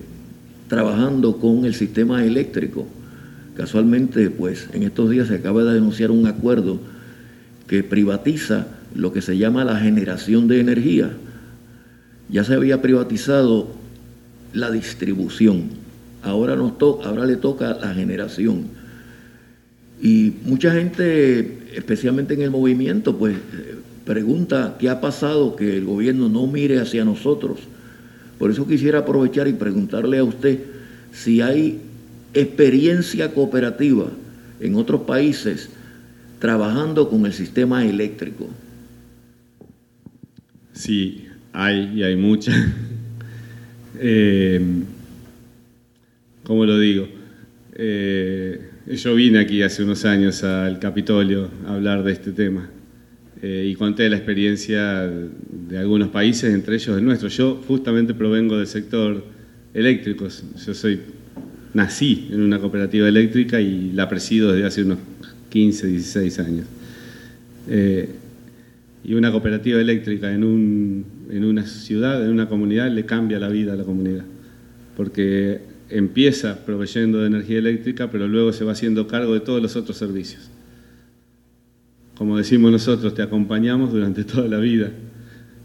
trabajando 0.68 1.38
con 1.38 1.64
el 1.64 1.74
sistema 1.74 2.24
eléctrico. 2.24 2.86
Casualmente, 3.56 4.30
pues 4.30 4.68
en 4.72 4.82
estos 4.82 5.10
días 5.10 5.28
se 5.28 5.36
acaba 5.36 5.64
de 5.64 5.74
denunciar 5.74 6.10
un 6.10 6.26
acuerdo 6.26 6.80
que 7.66 7.82
privatiza 7.82 8.66
lo 8.94 9.12
que 9.12 9.22
se 9.22 9.38
llama 9.38 9.64
la 9.64 9.78
generación 9.78 10.48
de 10.48 10.60
energía. 10.60 11.10
Ya 12.28 12.44
se 12.44 12.54
había 12.54 12.82
privatizado 12.82 13.68
la 14.52 14.70
distribución, 14.70 15.64
ahora, 16.22 16.56
nos 16.56 16.72
ahora 17.04 17.26
le 17.26 17.36
toca 17.36 17.74
la 17.74 17.92
generación. 17.92 18.83
Y 20.02 20.34
mucha 20.44 20.72
gente, 20.72 21.58
especialmente 21.74 22.34
en 22.34 22.42
el 22.42 22.50
movimiento, 22.50 23.16
pues 23.16 23.36
pregunta 24.04 24.76
qué 24.78 24.90
ha 24.90 25.00
pasado 25.00 25.56
que 25.56 25.76
el 25.76 25.84
gobierno 25.84 26.28
no 26.28 26.46
mire 26.46 26.80
hacia 26.80 27.04
nosotros. 27.04 27.60
Por 28.38 28.50
eso 28.50 28.66
quisiera 28.66 29.00
aprovechar 29.00 29.48
y 29.48 29.52
preguntarle 29.54 30.18
a 30.18 30.24
usted 30.24 30.58
si 31.12 31.40
hay 31.40 31.80
experiencia 32.34 33.32
cooperativa 33.32 34.10
en 34.60 34.74
otros 34.74 35.02
países 35.02 35.70
trabajando 36.38 37.08
con 37.08 37.24
el 37.26 37.32
sistema 37.32 37.86
eléctrico. 37.86 38.48
Sí, 40.72 41.26
hay 41.52 41.92
y 41.94 42.02
hay 42.02 42.16
mucha. 42.16 42.52
eh, 43.98 44.60
¿Cómo 46.42 46.66
lo 46.66 46.78
digo? 46.78 47.08
Eh, 47.74 48.63
yo 48.86 49.14
vine 49.14 49.38
aquí 49.38 49.62
hace 49.62 49.82
unos 49.82 50.04
años 50.04 50.44
al 50.44 50.78
Capitolio 50.78 51.50
a 51.66 51.74
hablar 51.74 52.02
de 52.04 52.12
este 52.12 52.32
tema 52.32 52.68
eh, 53.42 53.68
y 53.70 53.74
conté 53.74 54.08
la 54.10 54.16
experiencia 54.16 55.02
de 55.02 55.78
algunos 55.78 56.08
países, 56.08 56.52
entre 56.52 56.76
ellos 56.76 56.96
el 56.96 57.04
nuestro. 57.04 57.28
Yo 57.28 57.62
justamente 57.66 58.14
provengo 58.14 58.58
del 58.58 58.66
sector 58.66 59.24
eléctrico. 59.72 60.28
Yo 60.28 60.74
soy, 60.74 61.00
nací 61.72 62.28
en 62.30 62.42
una 62.42 62.58
cooperativa 62.58 63.08
eléctrica 63.08 63.60
y 63.60 63.92
la 63.92 64.08
presido 64.08 64.52
desde 64.52 64.66
hace 64.66 64.82
unos 64.82 64.98
15, 65.48 65.86
16 65.86 66.38
años. 66.40 66.66
Eh, 67.68 68.08
y 69.02 69.14
una 69.14 69.30
cooperativa 69.30 69.80
eléctrica 69.80 70.32
en, 70.32 70.44
un, 70.44 71.04
en 71.30 71.44
una 71.44 71.66
ciudad, 71.66 72.24
en 72.24 72.30
una 72.30 72.48
comunidad, 72.48 72.90
le 72.90 73.04
cambia 73.04 73.38
la 73.38 73.48
vida 73.48 73.72
a 73.72 73.76
la 73.76 73.84
comunidad. 73.84 74.24
Porque 74.96 75.73
empieza 75.90 76.64
proveyendo 76.64 77.20
de 77.20 77.26
energía 77.26 77.58
eléctrica, 77.58 78.10
pero 78.10 78.28
luego 78.28 78.52
se 78.52 78.64
va 78.64 78.72
haciendo 78.72 79.06
cargo 79.06 79.34
de 79.34 79.40
todos 79.40 79.62
los 79.62 79.76
otros 79.76 79.96
servicios. 79.96 80.50
Como 82.16 82.36
decimos 82.36 82.70
nosotros, 82.70 83.14
te 83.14 83.22
acompañamos 83.22 83.92
durante 83.92 84.24
toda 84.24 84.48
la 84.48 84.58
vida. 84.58 84.90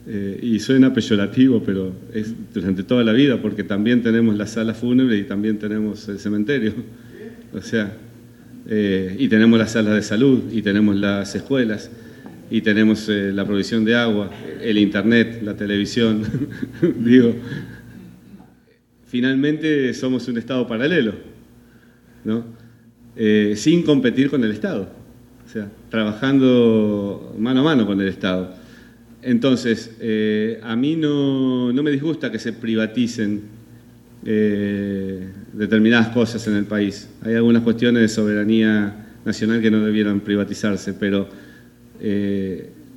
Eh, 0.07 0.39
y 0.41 0.59
suena 0.59 0.91
peyorativo, 0.91 1.61
pero 1.63 1.93
es 2.13 2.33
durante 2.53 2.83
toda 2.83 3.03
la 3.03 3.13
vida, 3.13 3.41
porque 3.41 3.63
también 3.63 4.01
tenemos 4.01 4.35
la 4.35 4.47
sala 4.47 4.73
fúnebre 4.73 5.17
y 5.17 5.23
también 5.23 5.59
tenemos 5.59 6.07
el 6.09 6.17
cementerio. 6.17 6.73
O 7.53 7.61
sea, 7.61 7.93
eh, 8.67 9.15
y 9.19 9.27
tenemos 9.27 9.59
las 9.59 9.71
salas 9.71 9.93
de 9.95 10.01
salud, 10.01 10.43
y 10.51 10.61
tenemos 10.61 10.95
las 10.95 11.35
escuelas, 11.35 11.91
y 12.51 12.61
tenemos 12.61 13.07
eh, 13.09 13.31
la 13.33 13.45
provisión 13.45 13.85
de 13.85 13.95
agua, 13.95 14.31
el 14.61 14.77
internet, 14.77 15.41
la 15.43 15.55
televisión. 15.55 16.23
Digo, 16.99 17.35
finalmente 19.09 19.93
somos 19.95 20.27
un 20.27 20.37
Estado 20.37 20.67
paralelo, 20.67 21.13
¿no? 22.23 22.45
Eh, 23.15 23.55
sin 23.57 23.81
competir 23.81 24.29
con 24.29 24.43
el 24.43 24.51
Estado, 24.51 24.87
o 25.45 25.49
sea, 25.51 25.69
trabajando 25.89 27.35
mano 27.37 27.61
a 27.61 27.63
mano 27.63 27.87
con 27.87 27.99
el 27.99 28.07
Estado. 28.07 28.53
Entonces, 29.21 29.97
eh, 29.99 30.59
a 30.63 30.75
mí 30.75 30.95
no, 30.95 31.73
me 31.73 31.91
disgusta 31.91 32.31
que 32.31 32.39
se 32.39 32.53
privaticen 32.53 33.41
eh, 34.25 35.27
determinadas 35.53 36.09
cosas 36.09 36.47
en 36.47 36.55
el 36.55 36.65
país. 36.65 37.09
Hay 37.23 37.33
algunas 37.33 37.63
cuestiones 37.63 38.03
de 38.03 38.07
soberanía 38.07 39.07
nacional 39.25 39.59
que 39.59 39.71
no 39.71 39.83
debieran 39.83 40.21
privatizarse, 40.21 40.93
pero 40.93 41.27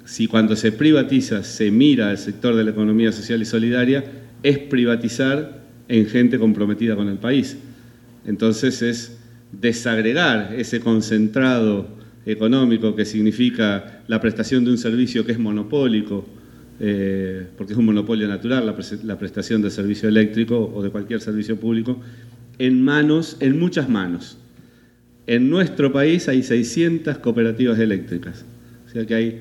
si 0.04 0.28
cuando 0.28 0.54
se 0.54 0.71
privatiza 0.71 1.42
se 1.42 1.73
mira 1.73 2.11
al 2.11 2.19
sector 2.19 2.54
de 2.54 2.62
la 2.62 2.71
economía 2.71 3.11
social 3.11 3.42
y 3.42 3.45
solidaria, 3.45 4.04
es 4.45 4.59
privatizar 4.59 5.62
en 5.93 6.07
gente 6.07 6.39
comprometida 6.39 6.97
con 6.97 7.09
el 7.09 7.19
país. 7.19 7.59
Entonces 8.25 8.81
es 8.81 9.19
desagregar 9.53 10.55
ese 10.57 10.81
concentrado 10.81 11.87
económico 12.25 12.97
que 12.97 13.05
significa 13.05 14.03
la 14.09 14.19
prestación 14.19 14.65
de 14.65 14.71
un 14.71 14.79
servicio 14.79 15.27
que 15.27 15.33
es 15.33 15.39
monopólico, 15.39 16.25
eh, 16.81 17.47
porque 17.59 17.75
es 17.75 17.79
un 17.79 17.85
monopolio 17.85 18.27
natural 18.27 18.65
la, 19.05 19.19
prestación 19.19 19.61
del 19.61 19.71
servicio 19.71 20.09
eléctrico 20.09 20.73
o 20.75 20.83
de 20.83 20.89
cualquier 20.89 21.21
servicio 21.21 21.61
público, 21.61 22.01
en 22.59 22.83
manos, 22.83 23.37
en 23.41 23.61
muchas 23.61 23.87
manos. 23.91 24.39
En 25.27 25.51
nuestro 25.51 25.93
país 25.93 26.27
hay 26.27 26.43
600 26.43 27.19
cooperativas 27.19 27.79
eléctricas, 27.79 28.47
o 28.87 28.91
sea 28.91 29.05
que 29.05 29.15
hay 29.15 29.41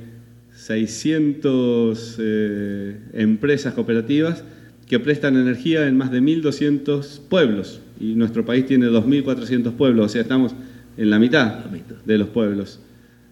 600 0.53 2.17
eh, 2.20 2.98
empresas 3.13 3.74
cooperativas 3.74 4.43
que 4.91 5.00
prestan 5.00 5.38
energía 5.38 5.88
en 5.88 5.95
más 5.95 6.12
de 6.12 6.21
1.200 6.21 7.21
pueblos 7.29 7.79
y 7.98 8.13
nuestro 8.15 8.43
país 8.43 8.65
tiene 8.65 8.88
2.400 8.88 9.71
pueblos, 9.77 10.07
o 10.07 10.10
sea, 10.10 10.21
estamos 10.21 10.53
en 10.98 11.10
la 11.10 11.17
mitad, 11.17 11.63
de 12.03 12.17
los 12.17 12.27
pueblos. 12.27 12.81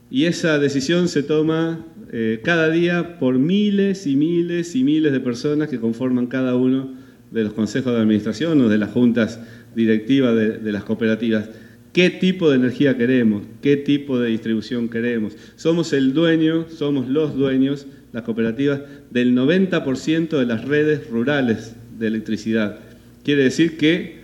Y 0.09 0.23
esa 0.23 0.57
decisión 0.57 1.09
se 1.09 1.21
toma 1.21 1.85
eh, 2.13 2.39
cada 2.45 2.69
día 2.69 3.19
por 3.19 3.37
miles 3.39 4.07
y 4.07 4.15
miles 4.15 4.73
y 4.73 4.85
miles 4.85 5.11
de 5.11 5.19
personas 5.19 5.67
que 5.67 5.81
conforman 5.81 6.27
cada 6.27 6.55
uno 6.55 6.93
de 7.29 7.43
los 7.43 7.51
consejos 7.51 7.91
de 7.91 7.99
administración 7.99 8.61
o 8.61 8.69
de 8.69 8.77
las 8.77 8.91
juntas 8.91 9.41
directivas 9.75 10.33
de 10.33 10.71
las 10.71 10.85
cooperativas 10.85 11.49
qué 11.93 12.09
tipo 12.09 12.49
de 12.49 12.57
energía 12.57 12.97
queremos, 12.97 13.43
qué 13.61 13.77
tipo 13.77 14.19
de 14.19 14.29
distribución 14.29 14.89
queremos. 14.89 15.35
Somos 15.55 15.93
el 15.93 16.13
dueño, 16.13 16.67
somos 16.69 17.07
los 17.07 17.35
dueños, 17.35 17.87
las 18.11 18.23
cooperativas, 18.23 18.81
del 19.11 19.35
90% 19.35 20.37
de 20.37 20.45
las 20.45 20.65
redes 20.65 21.09
rurales 21.09 21.75
de 21.97 22.07
electricidad. 22.07 22.79
Quiere 23.23 23.43
decir 23.43 23.77
que 23.77 24.19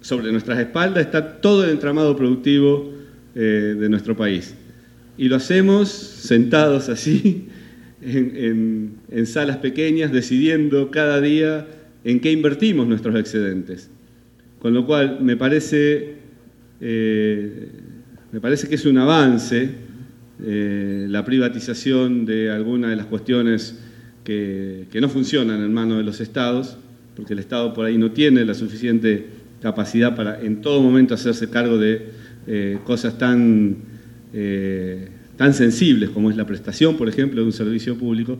sobre 0.00 0.32
nuestras 0.32 0.58
espaldas 0.58 1.06
está 1.06 1.40
todo 1.40 1.64
el 1.64 1.70
entramado 1.70 2.16
productivo 2.16 2.92
eh, 3.34 3.76
de 3.78 3.88
nuestro 3.88 4.16
país. 4.16 4.54
Y 5.16 5.28
lo 5.28 5.36
hacemos 5.36 5.88
sentados 5.88 6.88
así, 6.88 7.48
en, 8.02 8.96
en 9.10 9.26
salas 9.26 9.58
pequeñas, 9.58 10.12
decidiendo 10.12 10.90
cada 10.90 11.20
día 11.20 11.66
en 12.04 12.20
qué 12.20 12.32
invertimos 12.32 12.86
nuestros 12.86 13.14
excedentes. 13.16 13.90
Con 14.60 14.74
lo 14.74 14.86
cual, 14.86 15.18
me 15.20 15.36
parece 15.36 16.24
eh, 16.80 17.68
me 18.32 18.40
parece 18.40 18.68
que 18.68 18.74
es 18.74 18.84
un 18.84 18.98
avance 18.98 19.70
eh, 20.42 21.06
la 21.08 21.24
privatización 21.24 22.24
de 22.26 22.50
algunas 22.50 22.90
de 22.90 22.96
las 22.96 23.06
cuestiones 23.06 23.78
que, 24.24 24.86
no 25.00 25.08
funcionan 25.08 25.62
en 25.62 25.72
manos 25.72 25.98
de 25.98 26.04
los 26.04 26.20
estados, 26.20 26.76
porque 27.16 27.34
el 27.34 27.38
Estado 27.38 27.74
por 27.74 27.86
ahí 27.86 27.98
no 27.98 28.10
tiene 28.10 28.44
la 28.44 28.54
suficiente 28.54 29.26
capacidad 29.60 30.16
para 30.16 30.40
en 30.40 30.60
todo 30.60 30.82
momento 30.82 31.14
hacerse 31.14 31.48
cargo 31.48 31.78
de 31.78 32.08
eh, 32.46 32.78
cosas 32.84 33.16
tan, 33.16 33.76
tan 35.36 35.54
sensibles 35.54 36.10
como 36.10 36.30
es 36.30 36.36
la 36.36 36.46
prestación, 36.46 36.96
por 36.96 37.08
ejemplo, 37.08 37.40
de 37.40 37.46
un 37.46 37.52
servicio 37.52 37.96
público, 37.96 38.38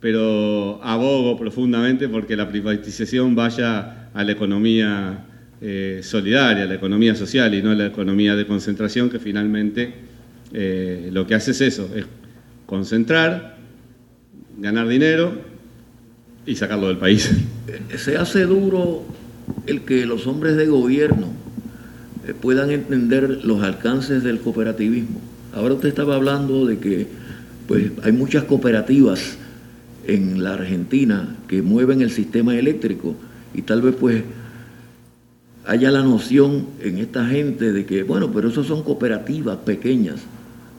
pero 0.00 0.80
abogo 0.82 1.38
profundamente 1.38 2.08
porque 2.08 2.36
la 2.36 2.48
privatización 2.48 3.34
vaya 3.34 4.08
a 4.12 4.24
la 4.24 4.32
economía 4.32 5.26
eh, 5.64 6.00
solidaria, 6.02 6.66
la 6.66 6.74
economía 6.74 7.14
social 7.14 7.54
y 7.54 7.62
no 7.62 7.72
la 7.72 7.86
economía 7.86 8.34
de 8.34 8.44
concentración 8.48 9.08
que 9.08 9.20
finalmente 9.20 9.94
eh, 10.52 11.10
lo 11.12 11.26
que 11.26 11.34
hace 11.34 11.52
es 11.52 11.60
eso, 11.60 11.88
es 11.94 12.06
concentrar, 12.66 13.58
ganar 14.58 14.88
dinero 14.88 15.32
y 16.46 16.56
sacarlo 16.56 16.88
del 16.88 16.98
país. 16.98 17.30
Se 17.96 18.16
hace 18.16 18.44
duro 18.44 19.04
el 19.66 19.82
que 19.82 20.06
los 20.06 20.26
hombres 20.26 20.56
de 20.56 20.66
gobierno 20.66 21.28
eh, 22.26 22.34
puedan 22.34 22.70
entender 22.70 23.44
los 23.44 23.62
alcances 23.62 24.22
del 24.22 24.40
cooperativismo. 24.40 25.20
Ahora 25.54 25.74
usted 25.74 25.88
estaba 25.88 26.16
hablando 26.16 26.66
de 26.66 26.78
que 26.78 27.06
pues, 27.66 27.92
hay 28.02 28.12
muchas 28.12 28.44
cooperativas 28.44 29.38
en 30.06 30.42
la 30.42 30.54
Argentina 30.54 31.36
que 31.48 31.62
mueven 31.62 32.00
el 32.00 32.10
sistema 32.10 32.56
eléctrico 32.56 33.14
y 33.54 33.62
tal 33.62 33.82
vez 33.82 33.94
pues 33.94 34.22
haya 35.66 35.90
la 35.90 36.02
noción 36.02 36.66
en 36.80 36.98
esta 36.98 37.26
gente 37.26 37.72
de 37.72 37.86
que, 37.86 38.02
bueno, 38.02 38.32
pero 38.32 38.48
eso 38.48 38.64
son 38.64 38.82
cooperativas 38.82 39.58
pequeñas. 39.58 40.20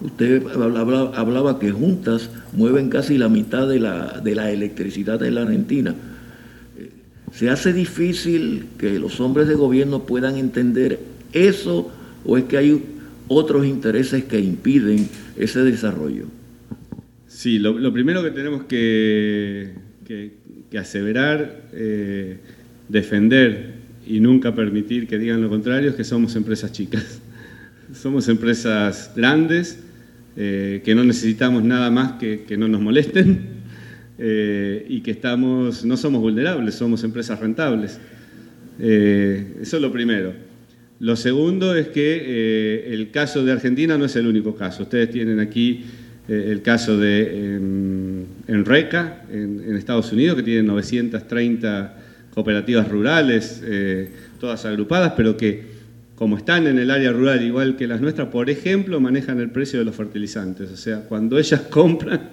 Usted 0.03 0.45
hablaba, 0.47 1.59
que 1.59 1.71
juntas 1.71 2.29
mueven 2.51 2.89
casi 2.89 3.17
la 3.17 3.29
mitad 3.29 3.67
de 3.69 3.79
la, 3.79 4.19
de 4.21 4.35
la 4.35 4.51
electricidad 4.51 5.17
de 5.17 5.31
la 5.31 5.43
Argentina. 5.43 5.95
Eh, 6.77 6.89
¿Se 7.31 7.49
hace 7.49 7.71
difícil 7.71 8.65
que 8.77 8.99
los 8.99 9.21
hombres 9.21 9.47
de 9.47 9.55
gobierno 9.55 10.03
puedan 10.03 10.35
entender 10.35 10.99
eso 11.31 11.89
o 12.25 12.37
es 12.37 12.43
que 12.43 12.57
hay 12.57 12.83
otros 13.29 13.65
intereses 13.65 14.25
que 14.25 14.41
impiden 14.41 15.07
ese 15.37 15.63
desarrollo? 15.63 16.25
Sí, 17.27 17.57
lo, 17.57 17.93
primero 17.93 18.21
que 18.23 18.31
tenemos 18.31 18.63
que, 18.63 19.71
que, 20.05 20.77
aseverar, 20.77 21.69
eh, 21.71 22.37
defender 22.89 23.75
y 24.05 24.19
nunca 24.19 24.53
permitir 24.53 25.07
que 25.07 25.17
digan 25.17 25.41
lo 25.41 25.49
contrario 25.49 25.91
es 25.91 25.95
que 25.95 26.03
somos 26.03 26.35
empresas 26.35 26.73
chicas. 26.73 27.21
somos 27.93 28.27
empresas 28.27 29.11
grandes, 29.15 29.82
eh, 30.35 30.81
que 30.83 30.95
no 30.95 31.03
necesitamos 31.03 31.63
nada 31.63 31.91
más 31.91 32.13
que, 32.13 32.41
que 32.47 32.57
no 32.57 32.67
nos 32.67 32.81
molesten 32.81 33.39
eh, 34.17 34.83
y 34.89 35.01
que 35.01 35.11
estamos, 35.11 35.85
no 35.85 35.95
somos 35.95 36.21
vulnerables, 36.21 36.73
somos 36.75 37.03
empresas 37.03 37.39
rentables. 37.39 37.99
Eh, 38.79 39.57
eso 39.61 39.75
es 39.75 39.81
lo 39.81 39.91
primero. 39.91 40.33
Lo 40.99 41.15
segundo 41.15 41.75
es 41.75 41.89
que 41.89 42.87
el 42.93 43.11
caso 43.11 43.43
de 43.43 43.51
Argentina 43.51 43.97
no 43.97 44.05
es 44.05 44.15
el 44.15 44.25
único 44.25 44.55
caso. 44.55 44.83
Ustedes 44.83 45.11
tienen 45.11 45.39
aquí 45.39 45.83
el 46.29 46.61
caso 46.61 46.97
de 46.97 47.57
Enreca, 48.47 49.25
en, 49.29 49.61
en 49.67 49.75
Estados 49.75 50.13
Unidos, 50.13 50.37
que 50.37 50.43
tiene 50.43 50.63
930 50.63 51.97
cooperativas 52.33 52.87
rurales, 52.87 53.61
todas 54.39 54.63
agrupadas, 54.63 55.13
pero 55.17 55.35
que 55.35 55.72
como 56.23 56.37
están 56.37 56.67
en 56.67 56.79
el 56.79 56.89
área 56.89 57.11
rural 57.11 57.43
igual 57.43 57.75
que 57.75 57.85
las 57.85 57.99
nuestras, 57.99 58.29
por 58.29 58.49
ejemplo, 58.49 59.01
manejan 59.01 59.41
el 59.41 59.49
precio 59.49 59.79
de 59.79 59.83
los 59.83 59.93
fertilizantes. 59.93 60.71
O 60.71 60.77
sea, 60.77 61.01
cuando 61.01 61.37
ellas 61.37 61.59
compran, 61.69 62.29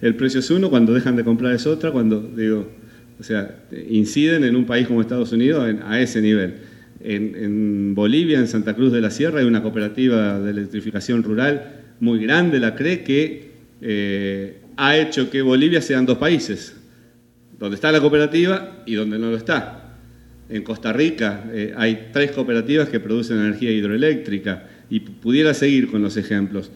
el 0.00 0.14
precio 0.14 0.38
es 0.38 0.48
uno, 0.52 0.70
cuando 0.70 0.94
dejan 0.94 1.16
de 1.16 1.24
comprar 1.24 1.52
es 1.52 1.66
otra, 1.66 1.90
cuando, 1.90 2.20
digo, 2.20 2.70
o 3.18 3.22
sea, 3.24 3.64
inciden 3.90 4.44
en 4.44 4.54
un 4.54 4.66
país 4.66 4.86
como 4.86 5.00
Estados 5.00 5.32
Unidos 5.32 5.68
a 5.84 6.00
ese 6.00 6.20
nivel. 6.20 6.58
En, 7.00 7.92
Bolivia, 7.96 8.38
en 8.38 8.46
Santa 8.46 8.74
Cruz 8.74 8.92
de 8.92 9.00
la 9.00 9.10
Sierra, 9.10 9.40
hay 9.40 9.46
una 9.46 9.62
cooperativa 9.62 10.38
de 10.38 10.52
electrificación 10.52 11.24
rural 11.24 11.80
muy 11.98 12.20
grande, 12.20 12.60
la 12.60 12.76
CRE, 12.76 13.02
que 13.02 13.50
eh, 13.80 14.60
ha 14.76 14.96
hecho 14.96 15.28
que 15.28 15.42
Bolivia 15.42 15.82
sean 15.82 16.06
dos 16.06 16.18
países 16.18 16.76
donde 17.58 17.74
está 17.74 17.90
la 17.90 18.00
cooperativa 18.00 18.84
y 18.86 18.94
donde 18.94 19.18
no 19.18 19.32
lo 19.32 19.36
está. 19.36 19.83
En 20.48 20.62
Costa 20.62 20.92
Rica 20.92 21.44
eh, 21.52 21.72
hay 21.76 22.10
tres 22.12 22.32
cooperativas 22.32 22.88
que 22.88 23.00
producen 23.00 23.38
energía 23.38 23.70
hidroeléctrica 23.70 24.64
y 24.90 25.00
pudiera 25.00 25.54
seguir 25.54 25.90
con 25.90 26.02
los 26.02 26.16
ejemplos. 26.16 26.70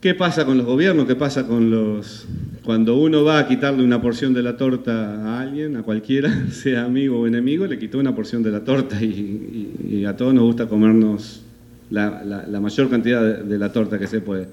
¿Qué 0.00 0.14
pasa 0.14 0.44
con 0.44 0.58
los 0.58 0.66
gobiernos? 0.66 1.06
¿Qué 1.06 1.16
pasa 1.16 1.46
con 1.46 1.70
los... 1.70 2.26
Cuando 2.62 2.96
uno 2.96 3.24
va 3.24 3.40
a 3.40 3.48
quitarle 3.48 3.82
una 3.82 4.00
porción 4.00 4.32
de 4.32 4.42
la 4.42 4.56
torta 4.56 5.24
a 5.24 5.40
alguien, 5.40 5.76
a 5.76 5.82
cualquiera, 5.82 6.46
sea 6.50 6.84
amigo 6.84 7.18
o 7.18 7.26
enemigo, 7.26 7.66
le 7.66 7.78
quitó 7.78 7.98
una 7.98 8.14
porción 8.14 8.42
de 8.42 8.50
la 8.50 8.62
torta 8.62 9.02
y, 9.02 10.04
a 10.06 10.16
todos 10.16 10.34
nos 10.34 10.44
gusta 10.44 10.68
comernos 10.68 11.42
la, 11.90 12.60
mayor 12.60 12.90
cantidad 12.90 13.22
de, 13.22 13.42
de 13.42 13.58
la 13.58 13.72
torta 13.72 13.98
que 13.98 14.06
se 14.06 14.20
puede. 14.20 14.46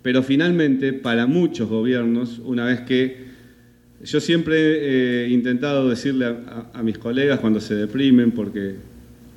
Pero 0.00 0.22
finalmente, 0.22 0.92
para 0.92 1.26
muchos 1.26 1.68
gobiernos, 1.68 2.38
una 2.38 2.64
vez 2.64 2.80
que 2.82 3.35
yo 4.04 4.20
siempre 4.20 5.24
he 5.24 5.28
intentado 5.30 5.88
decirle 5.88 6.26
a, 6.72 6.82
mis 6.82 6.98
colegas 6.98 7.40
cuando 7.40 7.60
se 7.60 7.74
deprimen, 7.74 8.32
porque 8.32 8.76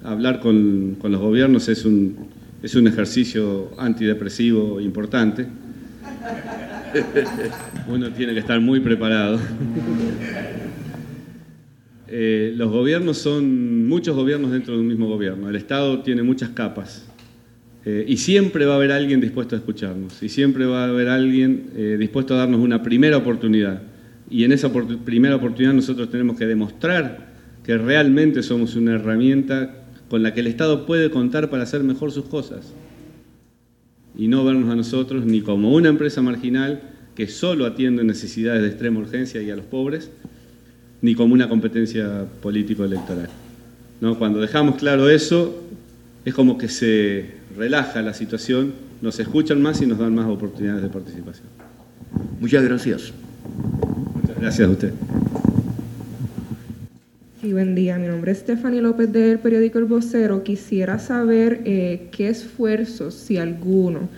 hablar 0.04 0.40
con, 0.40 0.98
los 1.02 1.22
gobiernos 1.22 1.70
es 1.70 1.86
un, 1.86 2.16
es 2.62 2.76
un 2.76 2.88
ejercicio 2.88 3.72
antidepresivo 3.78 4.80
importante. 4.82 5.48
Uno 7.88 8.12
tiene 8.12 8.34
que 8.34 8.40
estar 8.40 8.60
muy 8.60 8.80
preparado. 8.80 9.40
Eh, 12.12 12.54
los 12.56 12.72
gobiernos 12.72 13.20
son 13.20 13.88
muchos 13.88 14.16
gobiernos 14.16 14.50
dentro 14.52 14.74
de 14.74 14.80
un 14.80 14.88
mismo 14.88 15.08
gobierno. 15.08 15.48
El 15.48 15.56
Estado 15.56 16.02
tiene 16.02 16.24
muchas 16.24 16.50
capas. 16.50 17.06
Eh, 17.86 18.04
y 18.08 18.18
siempre 18.18 18.66
va 18.66 18.74
a 18.74 18.76
haber 18.78 18.92
alguien 18.92 19.22
dispuesto 19.22 19.56
a 19.56 19.60
escucharnos. 19.60 20.24
Y 20.24 20.30
siempre 20.30 20.66
va 20.66 20.86
a 20.86 20.90
haber 20.90 21.08
alguien 21.08 21.70
eh, 21.76 21.98
dispuesto 22.00 22.34
a 22.34 22.38
darnos 22.38 22.62
una 22.62 22.82
primera 22.82 23.18
oportunidad 23.18 23.84
y 24.30 24.44
en 24.44 24.52
esa 24.52 24.72
primera 24.72 25.36
oportunidad 25.36 25.74
nosotros 25.74 26.10
tenemos 26.10 26.38
que 26.38 26.46
demostrar 26.46 27.30
que 27.64 27.78
realmente 27.78 28.44
somos 28.44 28.76
una 28.76 28.96
herramienta 28.96 29.76
con 30.10 30.24
la 30.24 30.34
que 30.34 30.40
el 30.40 30.48
Estado 30.48 30.86
puede 30.86 31.12
contar 31.12 31.50
para 31.50 31.64
hacer 31.64 31.84
mejor 31.84 32.12
sus 32.12 32.26
cosas. 32.26 32.74
Y 34.16 34.28
no 34.28 34.44
vernos 34.44 34.72
a 34.72 34.76
nosotros 34.76 35.26
ni 35.26 35.42
como 35.42 35.74
una 35.74 35.90
empresa 35.90 36.22
marginal 36.22 36.82
que 37.16 37.28
solo 37.28 37.66
atiende 37.66 38.04
necesidades 38.04 38.62
de 38.62 38.70
extrema 38.70 39.00
urgencia 39.00 39.42
y 39.42 39.50
a 39.50 39.56
los 39.56 39.66
pobres, 39.66 40.10
ni 41.02 41.16
como 41.16 41.34
una 41.34 41.50
competencia 41.50 42.26
político-electoral. 42.42 43.30
¿No? 44.02 44.18
Cuando 44.18 44.40
dejamos 44.40 44.76
claro 44.76 45.10
eso, 45.10 45.64
es 46.26 46.34
como 46.34 46.58
que 46.58 46.70
se 46.70 47.32
relaja 47.58 48.02
la 48.02 48.14
situación, 48.14 48.74
nos 49.02 49.20
escuchan 49.20 49.62
más 49.62 49.82
y 49.82 49.86
nos 49.86 50.00
dan 50.00 50.16
más 50.16 50.28
oportunidades 50.28 50.82
de 50.82 50.90
participación. 50.90 51.48
Muchas 52.40 52.64
gracias. 52.64 53.14
Gracias 54.40 54.68
a 54.68 54.72
usted. 54.72 54.94
Sí, 57.42 57.52
buen 57.54 57.76
día. 57.76 57.98
Mi 57.98 58.08
nombre 58.08 58.32
es 58.32 58.40
Stephanie 58.40 58.82
López 58.82 59.12
del 59.12 59.40
periódico 59.40 59.80
El 59.80 59.86
Vocero. 59.86 60.44
Quisiera 60.44 61.00
saber 61.00 61.62
eh, 61.66 62.08
qué 62.12 62.30
esfuerzos, 62.30 63.14
si 63.14 63.38
alguno, 63.38 64.10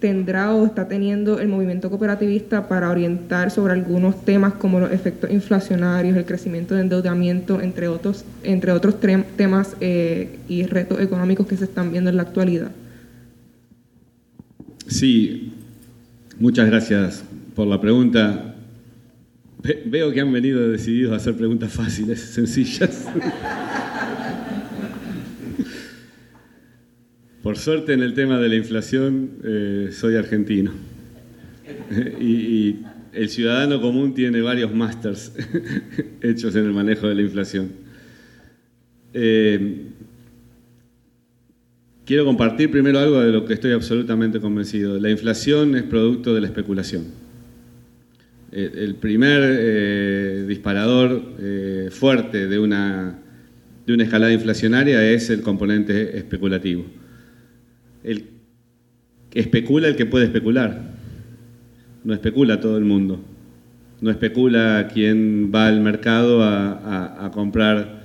tendrá 0.00 0.54
o 0.54 0.66
está 0.66 0.86
teniendo 0.86 1.40
el 1.40 1.48
movimiento 1.48 1.88
cooperativista 1.88 2.68
para 2.68 2.90
orientar 2.90 3.50
sobre 3.50 3.72
algunos 3.72 4.24
temas 4.24 4.54
como 4.54 4.80
los 4.80 4.92
efectos 4.92 5.30
inflacionarios, 5.30 6.16
el 6.16 6.26
crecimiento 6.26 6.74
de 6.74 6.82
endeudamiento, 6.82 7.60
entre 7.60 7.88
otros, 7.88 8.24
entre 8.42 8.72
otros 8.72 8.96
temas 9.00 9.76
eh, 9.80 10.38
y 10.48 10.64
retos 10.64 11.00
económicos 11.00 11.46
que 11.46 11.56
se 11.56 11.64
están 11.64 11.90
viendo 11.90 12.10
en 12.10 12.16
la 12.16 12.22
actualidad. 12.22 12.70
Sí, 14.86 15.52
muchas 16.38 16.66
gracias 16.66 17.24
por 17.54 17.66
la 17.66 17.80
pregunta. 17.80 18.53
Veo 19.86 20.12
que 20.12 20.20
han 20.20 20.30
venido 20.30 20.68
decididos 20.68 21.14
a 21.14 21.16
hacer 21.16 21.36
preguntas 21.36 21.72
fáciles, 21.72 22.20
sencillas. 22.20 23.06
Por 27.42 27.56
suerte 27.56 27.94
en 27.94 28.02
el 28.02 28.12
tema 28.12 28.38
de 28.38 28.50
la 28.50 28.56
inflación 28.56 29.30
eh, 29.42 29.88
soy 29.90 30.16
argentino. 30.16 30.72
y, 32.20 32.76
el 33.14 33.28
ciudadano 33.28 33.80
común 33.80 34.12
tiene 34.12 34.40
varios 34.40 34.74
másters 34.74 35.32
hechos 36.20 36.56
en 36.56 36.64
el 36.64 36.72
manejo 36.72 37.06
de 37.06 37.14
la 37.14 37.22
inflación. 37.22 37.70
Eh, 39.12 39.82
quiero 42.04 42.24
compartir 42.24 42.72
primero 42.72 42.98
algo 42.98 43.20
de 43.20 43.30
lo 43.30 43.44
que 43.44 43.54
estoy 43.54 43.70
absolutamente 43.70 44.40
convencido. 44.40 44.98
La 44.98 45.10
inflación 45.10 45.76
es 45.76 45.84
producto 45.84 46.34
de 46.34 46.40
la 46.40 46.48
especulación. 46.48 47.23
El 48.54 48.94
primer 48.94 49.40
eh, 49.42 50.44
disparador 50.46 51.34
eh, 51.40 51.88
fuerte 51.90 52.46
de 52.46 52.60
una, 52.60 53.18
de 53.84 53.92
una 53.92 54.04
escalada 54.04 54.32
inflacionaria 54.32 55.10
es 55.10 55.28
el 55.30 55.40
componente 55.40 56.16
especulativo. 56.16 56.84
El, 58.04 58.28
especula 59.32 59.88
el 59.88 59.96
que 59.96 60.06
puede 60.06 60.26
especular, 60.26 60.92
no 62.04 62.14
especula 62.14 62.60
todo 62.60 62.78
el 62.78 62.84
mundo, 62.84 63.24
no 64.00 64.10
especula 64.12 64.88
quien 64.92 65.50
va 65.52 65.66
al 65.66 65.80
mercado 65.80 66.44
a 66.44 67.30
comprar 67.34 68.04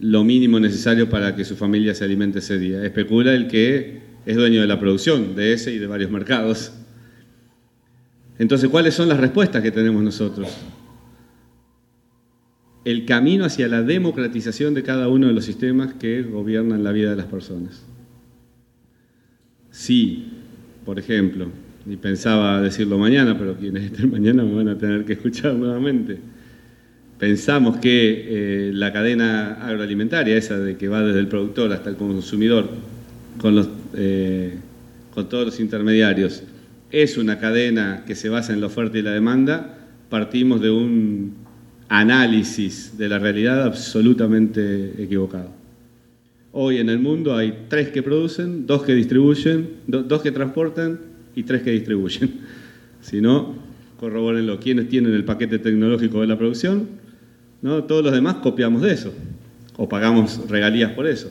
lo 0.00 0.24
mínimo 0.24 0.60
necesario 0.60 1.10
para 1.10 1.34
que 1.34 1.44
su 1.44 1.56
familia 1.56 1.94
se 1.94 2.04
alimente 2.04 2.38
ese 2.38 2.58
día, 2.58 2.84
especula 2.84 3.34
el 3.34 3.48
que 3.48 4.00
es 4.24 4.36
dueño 4.36 4.60
de 4.60 4.66
la 4.66 4.78
producción, 4.78 5.34
de 5.34 5.52
ese 5.52 5.72
y 5.72 5.78
de 5.78 5.86
varios 5.86 6.10
mercados. 6.10 6.72
Entonces, 8.38 8.70
¿cuáles 8.70 8.94
son 8.94 9.08
las 9.08 9.18
respuestas 9.18 9.62
que 9.62 9.70
tenemos 9.70 10.02
nosotros? 10.02 10.48
El 12.84 13.04
camino 13.04 13.44
hacia 13.44 13.68
la 13.68 13.82
democratización 13.82 14.74
de 14.74 14.82
cada 14.82 15.08
uno 15.08 15.26
de 15.26 15.32
los 15.32 15.44
sistemas 15.44 15.94
que 15.94 16.22
gobiernan 16.22 16.84
la 16.84 16.92
vida 16.92 17.10
de 17.10 17.16
las 17.16 17.26
personas. 17.26 17.84
Si, 19.70 20.28
por 20.84 20.98
ejemplo, 20.98 21.48
y 21.86 21.96
pensaba 21.96 22.60
decirlo 22.60 22.98
mañana, 22.98 23.36
pero 23.36 23.56
quienes 23.56 23.84
estén 23.84 24.10
mañana 24.12 24.44
me 24.44 24.54
van 24.54 24.68
a 24.68 24.78
tener 24.78 25.04
que 25.04 25.14
escuchar 25.14 25.54
nuevamente, 25.54 26.18
pensamos 27.18 27.78
que 27.78 28.68
eh, 28.68 28.72
la 28.72 28.92
cadena 28.92 29.54
agroalimentaria, 29.54 30.36
esa 30.36 30.58
de 30.58 30.76
que 30.76 30.88
va 30.88 31.02
desde 31.02 31.20
el 31.20 31.28
productor 31.28 31.72
hasta 31.72 31.90
el 31.90 31.96
consumidor, 31.96 32.68
con, 33.40 33.56
los, 33.56 33.68
eh, 33.94 34.54
con 35.12 35.28
todos 35.28 35.46
los 35.46 35.60
intermediarios, 35.60 36.44
es 36.90 37.18
una 37.18 37.38
cadena 37.38 38.04
que 38.06 38.14
se 38.14 38.28
basa 38.28 38.52
en 38.52 38.60
la 38.60 38.66
oferta 38.66 38.98
y 38.98 39.02
la 39.02 39.12
demanda, 39.12 39.78
partimos 40.08 40.60
de 40.60 40.70
un 40.70 41.34
análisis 41.88 42.96
de 42.96 43.08
la 43.08 43.18
realidad 43.18 43.62
absolutamente 43.62 45.02
equivocado. 45.02 45.50
Hoy 46.52 46.78
en 46.78 46.88
el 46.88 46.98
mundo 46.98 47.36
hay 47.36 47.66
tres 47.68 47.88
que 47.88 48.02
producen, 48.02 48.66
dos 48.66 48.82
que 48.82 48.94
distribuyen, 48.94 49.70
dos 49.86 50.22
que 50.22 50.32
transportan 50.32 51.00
y 51.34 51.42
tres 51.42 51.62
que 51.62 51.70
distribuyen. 51.70 52.40
Si 53.00 53.20
no, 53.20 53.54
corrobórenlo. 54.00 54.58
¿Quiénes 54.58 54.88
tienen 54.88 55.14
el 55.14 55.24
paquete 55.24 55.60
tecnológico 55.60 56.20
de 56.20 56.26
la 56.26 56.36
producción? 56.36 56.88
¿No? 57.62 57.84
Todos 57.84 58.02
los 58.02 58.12
demás 58.12 58.34
copiamos 58.42 58.82
de 58.82 58.92
eso 58.92 59.14
o 59.76 59.88
pagamos 59.88 60.48
regalías 60.48 60.92
por 60.92 61.06
eso. 61.06 61.30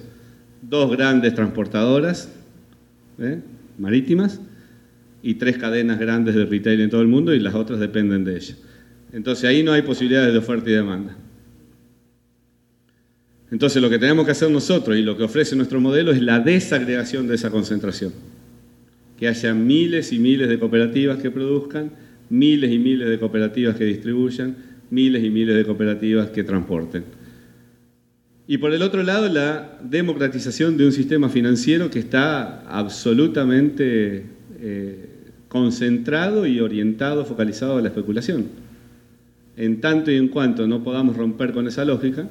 Dos 0.62 0.90
grandes 0.90 1.36
transportadoras 1.36 2.32
¿eh? 3.20 3.42
marítimas 3.78 4.40
y 5.22 5.36
tres 5.36 5.58
cadenas 5.58 6.00
grandes 6.00 6.36
de 6.36 6.46
retail 6.46 6.82
en 6.82 6.90
todo 6.90 7.02
el 7.02 7.08
mundo 7.08 7.34
y 7.34 7.40
las 7.40 7.56
otras 7.56 7.80
dependen 7.80 8.24
de 8.24 8.38
ella. 8.38 8.56
Entonces 9.12 9.46
ahí 9.46 9.64
no 9.64 9.72
hay 9.72 9.82
posibilidades 9.82 10.34
de 10.34 10.40
oferta 10.40 10.70
y 10.70 10.74
demanda. 10.74 11.18
Entonces 13.52 13.82
lo 13.82 13.90
que 13.90 13.98
tenemos 13.98 14.26
que 14.26 14.32
hacer 14.32 14.52
nosotros 14.52 14.98
y 14.98 15.02
lo 15.02 15.18
que 15.18 15.24
ofrece 15.24 15.56
nuestro 15.56 15.80
modelo 15.80 16.12
es 16.12 16.22
la 16.22 16.40
desagregación 16.40 17.28
de 17.28 17.36
esa 17.36 17.50
concentración. 17.50 18.12
Que 19.18 19.28
haya 19.28 19.54
miles 19.54 20.12
y 20.12 20.20
miles 20.20 20.50
de 20.50 20.60
cooperativas 20.60 21.18
que 21.18 21.32
produzcan, 21.32 21.92
miles 22.30 22.72
y 22.72 22.78
miles 22.78 23.08
de 23.08 23.18
cooperativas 23.18 23.76
que 23.76 23.86
distribuyan, 23.86 24.56
miles 24.90 25.24
y 25.24 25.30
miles 25.30 25.56
de 25.56 25.66
cooperativas 25.66 26.30
que 26.30 26.44
transporten. 26.44 27.06
Y 28.48 28.58
por 28.60 28.74
el 28.74 28.82
otro 28.82 29.04
lado, 29.04 29.28
la 29.28 29.80
democratización 29.84 30.78
de 30.78 30.86
un 30.86 30.92
sistema 30.92 31.28
financiero 31.30 31.90
que 31.90 32.00
está 32.00 32.62
absolutamente 32.62 34.26
eh, 34.60 35.07
concentrado 35.48 36.46
y 36.46 36.60
orientado, 36.60 37.26
focalizado 37.26 37.78
a 37.78 37.82
la 37.82 37.88
especulación. 37.88 38.46
En 39.56 39.82
tanto 39.82 40.12
y 40.12 40.16
en 40.16 40.28
cuanto 40.28 40.68
no 40.68 40.84
podamos 40.84 41.18
romper 41.18 41.52
con 41.52 41.68
esa 41.68 41.86
lógica, 41.86 42.28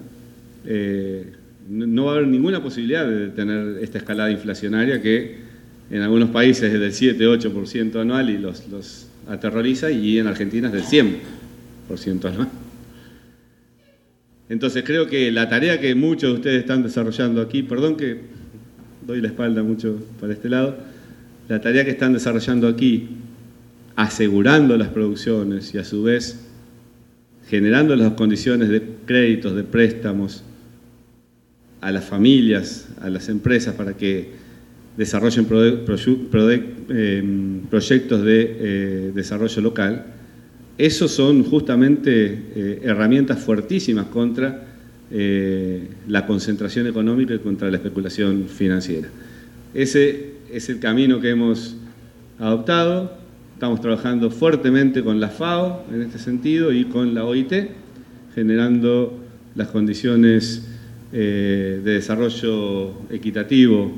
eh, 0.65 1.33
no 1.69 2.05
va 2.05 2.13
a 2.13 2.15
haber 2.17 2.29
ninguna 2.29 2.63
posibilidad 2.63 3.07
de 3.07 3.29
tener 3.29 3.79
esta 3.83 3.99
escalada 3.99 4.31
inflacionaria 4.31 5.03
que 5.03 5.39
en 5.91 6.03
algunos 6.03 6.31
países 6.31 6.73
es 6.73 6.81
del 6.81 7.19
7-8% 7.19 8.01
anual 8.01 8.31
y 8.31 8.39
los, 8.39 8.69
los 8.69 9.09
aterroriza 9.29 9.91
y 9.91 10.19
en 10.19 10.27
Argentina 10.27 10.69
es 10.69 10.91
del 10.91 11.07
100% 11.89 12.25
anual. 12.27 12.49
Entonces 14.49 14.85
creo 14.85 15.09
que 15.09 15.33
la 15.33 15.49
tarea 15.49 15.81
que 15.81 15.95
muchos 15.95 16.31
de 16.31 16.37
ustedes 16.37 16.61
están 16.61 16.83
desarrollando 16.83 17.41
aquí, 17.41 17.63
perdón 17.63 17.97
que 17.97 18.21
doy 19.07 19.21
la 19.21 19.29
espalda 19.29 19.63
mucho 19.63 20.01
para 20.21 20.33
este 20.33 20.49
lado, 20.49 20.77
la 21.49 21.61
tarea 21.61 21.85
que 21.85 21.93
están 21.93 22.13
desarrollando 22.13 22.69
aquí, 22.69 23.09
asegurando 23.95 24.77
las 24.77 24.89
producciones 24.89 25.75
y 25.75 25.79
a 25.79 25.85
su 25.85 26.03
vez 26.03 26.47
generando 27.49 27.95
las 27.95 28.13
condiciones 28.15 28.69
de 28.69 28.83
créditos, 29.07 29.55
de 29.55 29.63
préstamos 29.63 30.43
a 31.81 31.93
las 31.93 32.05
familias, 32.05 32.89
a 33.01 33.09
las 33.09 33.29
empresas 33.29 33.75
para 33.75 33.97
que 33.97 34.31
desarrollen 34.97 35.47
em, 36.89 37.61
proyectos 37.71 38.25
de 38.25 38.57
eh, 38.59 39.13
desarrollo 39.15 39.63
local, 39.63 40.07
esos 40.79 41.11
son 41.11 41.45
justamente 41.45 42.43
eh, 42.55 42.81
herramientas 42.83 43.39
fuertísimas 43.39 44.07
contra 44.07 44.67
eh, 45.11 45.89
la 46.09 46.27
concentración 46.27 46.87
económica 46.87 47.35
y 47.35 47.39
contra 47.39 47.71
la 47.71 47.77
especulación 47.77 48.47
financiera. 48.49 49.09
Ese 49.73 50.36
es 50.53 50.69
el 50.69 50.81
camino 50.81 51.21
que 51.21 51.31
hemos 51.31 51.77
adoptado. 52.39 53.17
Estamos 53.55 53.81
trabajando 53.81 54.31
fuertemente 54.31 55.03
con 55.03 55.21
la 55.21 55.29
FAO 55.29 55.85
en 55.93 56.03
este 56.03 56.19
sentido 56.19 56.73
y 56.73 56.85
con 56.85 57.15
la 57.15 57.25
OIT, 57.25 57.53
generando 58.35 59.19
las 59.55 59.69
condiciones 59.69 60.69
eh, 61.13 61.81
de 61.83 61.93
desarrollo 61.93 62.93
equitativo 63.11 63.93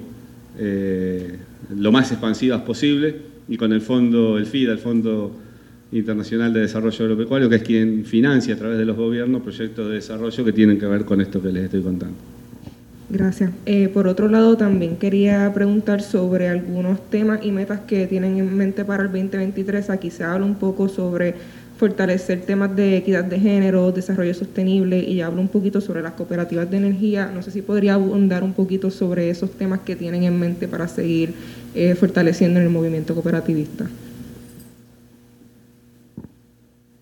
eh, 0.59 1.37
lo 1.77 1.93
más 1.93 2.11
expansivas 2.11 2.63
posible 2.63 3.17
y 3.49 3.57
con 3.57 3.73
el 3.73 3.81
fondo, 3.81 4.39
el 4.39 4.47
FIDA, 4.47 4.73
el 4.73 4.79
Fondo 4.79 5.35
Internacional 5.93 6.53
de 6.53 6.61
Desarrollo 6.61 7.05
Agropecuario, 7.05 7.49
que 7.49 7.57
es 7.57 7.63
quien 7.63 8.05
financia 8.05 8.55
a 8.55 8.59
través 8.59 8.79
de 8.79 8.85
los 8.85 8.97
gobiernos 8.97 9.43
proyectos 9.43 9.89
de 9.89 9.95
desarrollo 9.95 10.45
que 10.45 10.53
tienen 10.53 10.79
que 10.79 10.87
ver 10.87 11.05
con 11.05 11.21
esto 11.21 11.41
que 11.41 11.53
les 11.53 11.65
estoy 11.65 11.83
contando. 11.83 12.38
Gracias. 13.11 13.53
Eh, 13.65 13.89
por 13.89 14.07
otro 14.07 14.29
lado, 14.29 14.59
también 14.59 14.97
quería 14.97 15.51
preguntar 15.55 16.03
sobre 16.03 16.49
algunos 16.49 17.09
temas 17.09 17.41
y 17.43 17.53
metas 17.53 17.81
que 17.81 18.07
tienen 18.07 18.37
en 18.37 18.55
mente 18.55 18.85
para 18.85 19.05
el 19.05 19.09
2023. 19.11 19.89
Aquí 19.89 20.11
se 20.11 20.25
habla 20.25 20.45
un 20.45 20.57
poco 20.57 20.91
sobre 20.91 21.35
fortalecer 21.79 22.43
temas 22.43 22.75
de 22.75 22.97
equidad 22.97 23.25
de 23.25 23.39
género, 23.39 23.93
desarrollo 23.93 24.35
sostenible 24.35 24.99
y 24.99 25.23
hablo 25.23 25.41
un 25.41 25.49
poquito 25.49 25.81
sobre 25.81 26.03
las 26.03 26.13
cooperativas 26.13 26.71
de 26.71 26.77
energía. 26.77 27.31
No 27.33 27.43
sé 27.43 27.51
si 27.51 27.63
podría 27.63 27.95
abundar 27.95 28.43
un 28.43 28.53
poquito 28.53 28.91
sobre 28.91 29.31
esos 29.31 29.53
temas 29.53 29.81
que 29.81 29.97
tienen 29.97 30.25
en 30.25 30.39
mente 30.39 30.69
para 30.69 30.87
seguir 30.87 31.33
eh, 31.75 31.95
fortaleciendo 31.95 32.61
en 32.61 32.67
el 32.67 32.73
movimiento 32.73 33.15
cooperativista. 33.15 33.89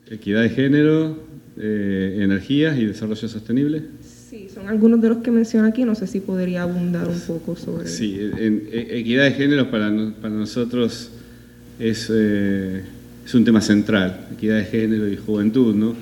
Equidad 0.09 0.42
de 0.42 0.51
género, 0.51 1.19
eh, 1.57 2.19
energías 2.21 2.79
y 2.79 2.85
desarrollo 2.85 3.29
sostenible. 3.29 3.83
Sí, 4.28 4.48
son 4.52 4.66
algunos 4.66 5.00
de 5.00 5.08
los 5.08 5.18
que 5.18 5.30
menciona 5.30 5.68
aquí, 5.68 5.84
no 5.84 5.94
sé 5.94 6.08
si 6.08 6.18
podría 6.18 6.62
abundar 6.62 7.06
un 7.06 7.20
poco 7.20 7.54
sobre 7.54 7.86
Sí, 7.86 8.18
en, 8.20 8.68
equidad 8.72 9.22
de 9.22 9.30
género 9.30 9.70
para, 9.70 9.88
nosotros 9.88 11.12
es, 11.78 12.10
eh, 12.12 12.82
es, 13.24 13.34
un 13.36 13.44
tema 13.44 13.60
central, 13.60 14.26
equidad 14.32 14.56
de 14.56 14.64
género 14.64 15.06
y 15.06 15.16
juventud, 15.16 15.76
¿no? 15.76 15.94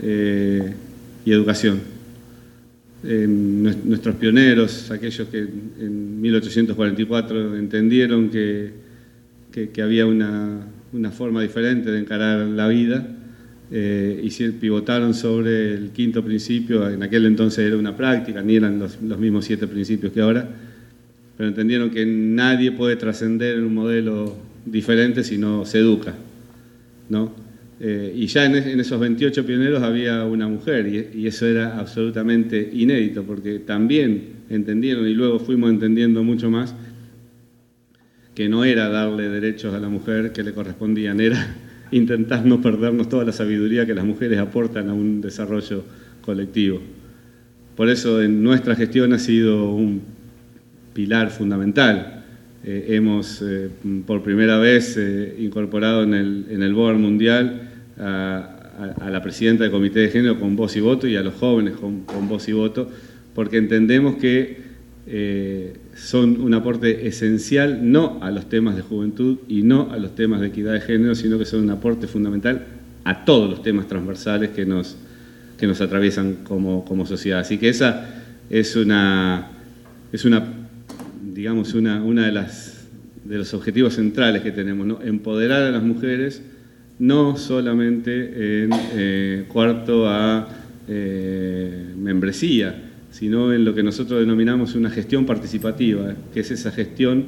Eh, 0.00 0.72
y 1.24 1.32
educación. 1.32 1.80
nuestros 3.02 4.14
pioneros, 4.14 4.92
aquellos 4.92 5.26
que 5.26 5.40
en 5.40 6.20
1844 6.20 7.56
entendieron 7.56 8.30
que, 8.30 8.70
que, 9.50 9.82
había 9.82 10.06
una, 10.06 10.60
una, 10.92 11.10
forma 11.10 11.42
diferente 11.42 11.90
de 11.90 11.98
encarar 11.98 12.46
la 12.46 12.68
vida 12.68 13.17
eh, 13.70 14.20
y 14.22 14.48
pivotaron 14.52 15.14
sobre 15.14 15.74
el 15.74 15.90
quinto 15.90 16.24
principio, 16.24 16.88
en 16.88 17.02
aquel 17.02 17.26
entonces 17.26 17.66
era 17.66 17.76
una 17.76 17.96
práctica, 17.96 18.42
ni 18.42 18.56
eran 18.56 18.78
los, 18.78 19.00
los 19.02 19.18
mismos 19.18 19.44
siete 19.44 19.66
principios 19.66 20.12
que 20.12 20.20
ahora, 20.20 20.48
pero 21.36 21.48
entendieron 21.48 21.90
que 21.90 22.04
nadie 22.04 22.72
puede 22.72 22.96
trascender 22.96 23.58
en 23.58 23.64
un 23.64 23.74
modelo 23.74 24.36
diferente 24.64 25.22
si 25.22 25.38
no 25.38 25.64
se 25.64 25.78
educa. 25.78 26.14
¿no? 27.08 27.32
Eh, 27.80 28.12
y 28.16 28.26
ya 28.26 28.44
en, 28.44 28.56
esos 28.80 28.98
28 28.98 29.46
pioneros 29.46 29.82
había 29.82 30.24
una 30.24 30.48
mujer 30.48 31.12
y, 31.14 31.26
eso 31.26 31.46
era 31.46 31.78
absolutamente 31.78 32.70
inédito 32.72 33.22
porque 33.22 33.60
también 33.60 34.30
entendieron 34.50 35.06
y 35.06 35.14
luego 35.14 35.38
fuimos 35.38 35.70
entendiendo 35.70 36.24
mucho 36.24 36.50
más 36.50 36.74
que 38.34 38.48
no 38.48 38.64
era 38.64 38.88
darle 38.88 39.28
derechos 39.28 39.74
a 39.74 39.78
la 39.78 39.88
mujer 39.88 40.32
que 40.32 40.42
le 40.42 40.52
correspondían, 40.52 41.20
era 41.20 41.56
intentar 41.90 42.44
no 42.44 42.60
perdernos 42.60 43.08
toda 43.08 43.24
la 43.24 43.32
sabiduría 43.32 43.86
que 43.86 43.94
las 43.94 44.04
mujeres 44.04 44.38
aportan 44.38 44.88
a 44.88 44.94
un 44.94 45.20
desarrollo 45.20 45.84
colectivo. 46.20 46.80
Por 47.76 47.88
eso 47.88 48.22
en 48.22 48.42
nuestra 48.42 48.74
gestión 48.74 49.12
ha 49.12 49.18
sido 49.18 49.70
un 49.72 50.02
pilar 50.92 51.30
fundamental. 51.30 52.24
Eh, 52.64 52.86
hemos 52.90 53.40
eh, 53.40 53.70
por 54.06 54.22
primera 54.22 54.58
vez 54.58 54.98
incorporado 55.38 56.02
en 56.02 56.14
el, 56.14 56.46
en 56.50 56.62
el 56.62 56.74
Board 56.74 56.98
Mundial 56.98 57.68
a, 57.98 59.10
la 59.10 59.22
presidenta 59.22 59.64
del 59.64 59.72
Comité 59.72 60.00
de 60.00 60.08
Género 60.08 60.38
con 60.38 60.54
voz 60.56 60.76
y 60.76 60.80
voto 60.80 61.06
y 61.08 61.16
a 61.16 61.22
los 61.22 61.34
jóvenes 61.34 61.74
con, 61.74 62.04
voz 62.28 62.48
y 62.48 62.52
voto, 62.52 62.88
porque 63.34 63.56
entendemos 63.56 64.16
que 64.16 64.67
eh, 65.10 65.76
son 65.94 66.40
un 66.40 66.54
aporte 66.54 67.06
esencial 67.06 67.90
no 67.90 68.18
a 68.22 68.30
los 68.30 68.48
temas 68.48 68.76
de 68.76 68.82
juventud 68.82 69.38
y 69.48 69.62
no 69.62 69.90
a 69.90 69.98
los 69.98 70.14
temas 70.14 70.40
de 70.40 70.48
equidad 70.48 70.72
de 70.72 70.80
género, 70.80 71.14
sino 71.14 71.38
que 71.38 71.44
son 71.44 71.60
un 71.60 71.70
aporte 71.70 72.06
fundamental 72.06 72.66
a 73.04 73.24
todos 73.24 73.48
los 73.48 73.62
temas 73.62 73.88
transversales 73.88 74.50
que 74.50 74.66
nos, 74.66 74.96
que 75.58 75.66
nos 75.66 75.80
atraviesan 75.80 76.38
como, 76.44 76.84
como 76.84 77.06
sociedad. 77.06 77.40
Así 77.40 77.58
que 77.58 77.68
esa 77.68 78.22
es 78.50 78.76
una, 78.76 79.48
es 80.12 80.24
una 80.24 80.68
digamos, 81.38 81.74
una, 81.74 82.02
una 82.02 82.26
de, 82.26 82.32
las, 82.32 82.88
de 83.24 83.38
los 83.38 83.54
objetivos 83.54 83.94
centrales 83.94 84.42
que 84.42 84.50
tenemos, 84.50 84.98
empoderar 85.04 85.62
a 85.62 85.70
las 85.70 85.84
mujeres 85.84 86.42
no 86.98 87.36
solamente 87.36 88.64
en 88.64 88.70
eh, 88.72 89.44
cuarto 89.46 90.08
a 90.08 90.48
eh, 90.88 91.94
membresía, 91.96 92.87
sino 93.18 93.52
en 93.52 93.64
lo 93.64 93.74
que 93.74 93.82
nosotros 93.82 94.20
denominamos 94.20 94.76
una 94.76 94.90
gestión 94.90 95.26
participativa, 95.26 96.14
que 96.32 96.38
es 96.38 96.52
esa 96.52 96.70
gestión 96.70 97.24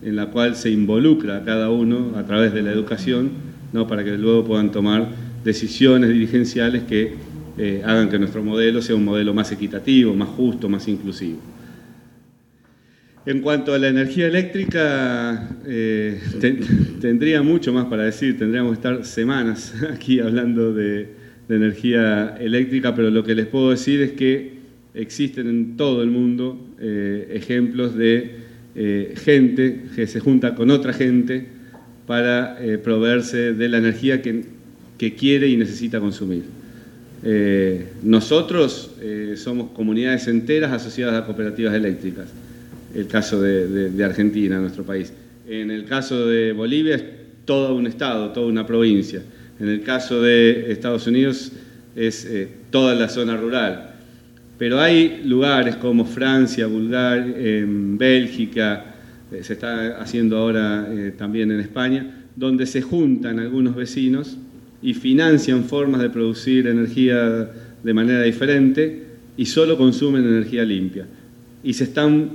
en 0.00 0.14
la 0.14 0.26
cual 0.26 0.54
se 0.54 0.70
involucra 0.70 1.38
a 1.38 1.44
cada 1.44 1.70
uno 1.70 2.12
a 2.16 2.24
través 2.24 2.54
de 2.54 2.62
la 2.62 2.70
educación, 2.70 3.30
¿no? 3.72 3.88
para 3.88 4.04
que 4.04 4.16
luego 4.16 4.44
puedan 4.44 4.70
tomar 4.70 5.08
decisiones 5.42 6.10
dirigenciales 6.10 6.84
que 6.84 7.14
eh, 7.58 7.82
hagan 7.84 8.10
que 8.10 8.18
nuestro 8.20 8.44
modelo 8.44 8.80
sea 8.80 8.94
un 8.94 9.04
modelo 9.04 9.34
más 9.34 9.50
equitativo, 9.50 10.14
más 10.14 10.28
justo, 10.28 10.68
más 10.68 10.86
inclusivo. 10.86 11.40
En 13.26 13.40
cuanto 13.40 13.74
a 13.74 13.78
la 13.78 13.88
energía 13.88 14.28
eléctrica, 14.28 15.48
eh, 15.66 16.20
tendría 17.00 17.42
mucho 17.42 17.72
más 17.72 17.86
para 17.86 18.04
decir, 18.04 18.38
tendríamos 18.38 18.70
que 18.70 18.76
estar 18.76 19.04
semanas 19.04 19.74
aquí 19.92 20.20
hablando 20.20 20.72
de, 20.72 21.24
energía 21.46 22.36
eléctrica, 22.40 22.94
pero 22.94 23.10
lo 23.10 23.22
que 23.22 23.34
les 23.34 23.46
puedo 23.46 23.70
decir 23.70 24.00
es 24.00 24.12
que 24.12 24.53
existen 24.94 25.48
en 25.48 25.76
todo 25.76 26.02
el 26.02 26.10
mundo 26.10 26.58
eh, 26.80 27.28
ejemplos 27.34 27.94
de 27.94 28.36
eh, 28.74 29.14
gente 29.16 29.82
que 29.94 30.06
se 30.06 30.20
junta 30.20 30.54
con 30.54 30.70
otra 30.70 30.92
gente 30.92 31.46
para 32.06 32.58
proveerse 32.82 33.54
de 33.54 33.68
la 33.70 33.78
energía 33.78 34.20
que, 34.20 34.44
que, 34.98 35.14
quiere 35.14 35.48
y 35.48 35.56
necesita 35.56 36.00
consumir. 36.00 36.42
nosotros 38.02 38.90
somos 39.36 39.70
comunidades 39.70 40.28
enteras 40.28 40.70
asociadas 40.70 41.14
a 41.14 41.24
cooperativas 41.24 41.72
eléctricas 41.72 42.28
el 42.94 43.08
caso 43.08 43.40
de, 43.40 44.04
Argentina, 44.04 44.58
nuestro 44.58 44.84
país. 44.84 45.12
En 45.48 45.70
el 45.70 45.84
caso 45.84 46.26
de 46.26 46.52
Bolivia 46.52 46.94
es 46.96 47.04
todo 47.44 47.74
un 47.74 47.86
estado, 47.86 48.30
toda 48.30 48.46
una 48.46 48.66
provincia. 48.66 49.22
En 49.60 49.68
el 49.68 49.82
caso 49.82 50.22
de 50.22 50.72
Estados 50.72 51.06
Unidos 51.06 51.52
es 51.96 52.24
eh, 52.24 52.48
toda 52.70 52.94
la 52.94 53.08
zona 53.08 53.36
rural. 53.36 53.93
Pero 54.58 54.80
hay 54.80 55.22
lugares 55.24 55.76
como 55.76 56.04
Francia, 56.04 56.66
Bulgaria, 56.66 57.34
Bélgica, 57.66 58.94
eh, 59.32 59.42
se 59.42 59.54
está 59.54 60.00
haciendo 60.00 60.36
ahora 60.36 60.86
eh, 60.90 61.12
también 61.16 61.50
en 61.50 61.60
España, 61.60 62.24
donde 62.36 62.66
se 62.66 62.82
juntan 62.82 63.38
algunos 63.38 63.74
vecinos 63.74 64.36
y 64.82 64.94
financian 64.94 65.64
formas 65.64 66.02
de 66.02 66.10
producir 66.10 66.66
energía 66.66 67.50
de 67.82 67.94
manera 67.94 68.22
diferente 68.22 69.04
y 69.36 69.46
solo 69.46 69.76
consumen 69.76 70.24
energía 70.24 70.64
limpia. 70.64 71.06
Y 71.62 71.72
se 71.72 71.84
están 71.84 72.30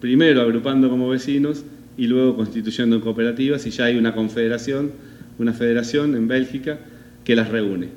primero 0.00 0.42
agrupando 0.42 0.90
como 0.90 1.08
vecinos 1.08 1.64
y 1.96 2.06
luego 2.06 2.36
constituyendo 2.36 2.96
en 2.96 3.02
cooperativas 3.02 3.66
y 3.66 3.70
ya 3.70 3.86
hay 3.86 3.96
una 3.96 4.14
confederación, 4.14 4.92
una 5.38 5.52
federación 5.52 6.14
en 6.14 6.28
Bélgica 6.28 6.78
que 7.24 7.34
las 7.34 7.48
reúne. 7.48 7.88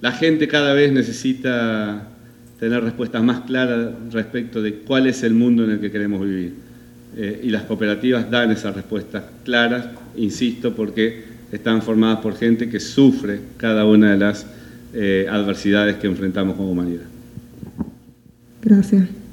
La 0.00 0.12
gente 0.12 0.48
cada 0.48 0.74
vez 0.74 0.92
necesita 0.92 2.13
tener 2.58 2.82
respuestas 2.82 3.22
más 3.22 3.40
claras 3.40 3.90
respecto 4.12 4.62
de 4.62 4.74
cuál 4.76 5.06
es 5.06 5.22
el 5.22 5.34
mundo 5.34 5.64
en 5.64 5.70
el 5.70 5.80
que 5.80 5.90
queremos 5.90 6.20
vivir. 6.20 6.54
Eh, 7.16 7.42
y 7.44 7.50
las 7.50 7.62
cooperativas 7.62 8.30
dan 8.30 8.50
esas 8.50 8.74
respuestas 8.74 9.24
claras, 9.44 9.86
insisto, 10.16 10.74
porque 10.74 11.24
están 11.52 11.82
formadas 11.82 12.18
por 12.18 12.36
gente 12.36 12.68
que 12.68 12.80
sufre 12.80 13.40
cada 13.56 13.84
una 13.84 14.12
de 14.12 14.18
las 14.18 14.46
eh, 14.92 15.26
adversidades 15.30 15.96
que 15.96 16.06
enfrentamos 16.06 16.56
como 16.56 16.70
humanidad. 16.70 17.04
Gracias. 18.62 19.23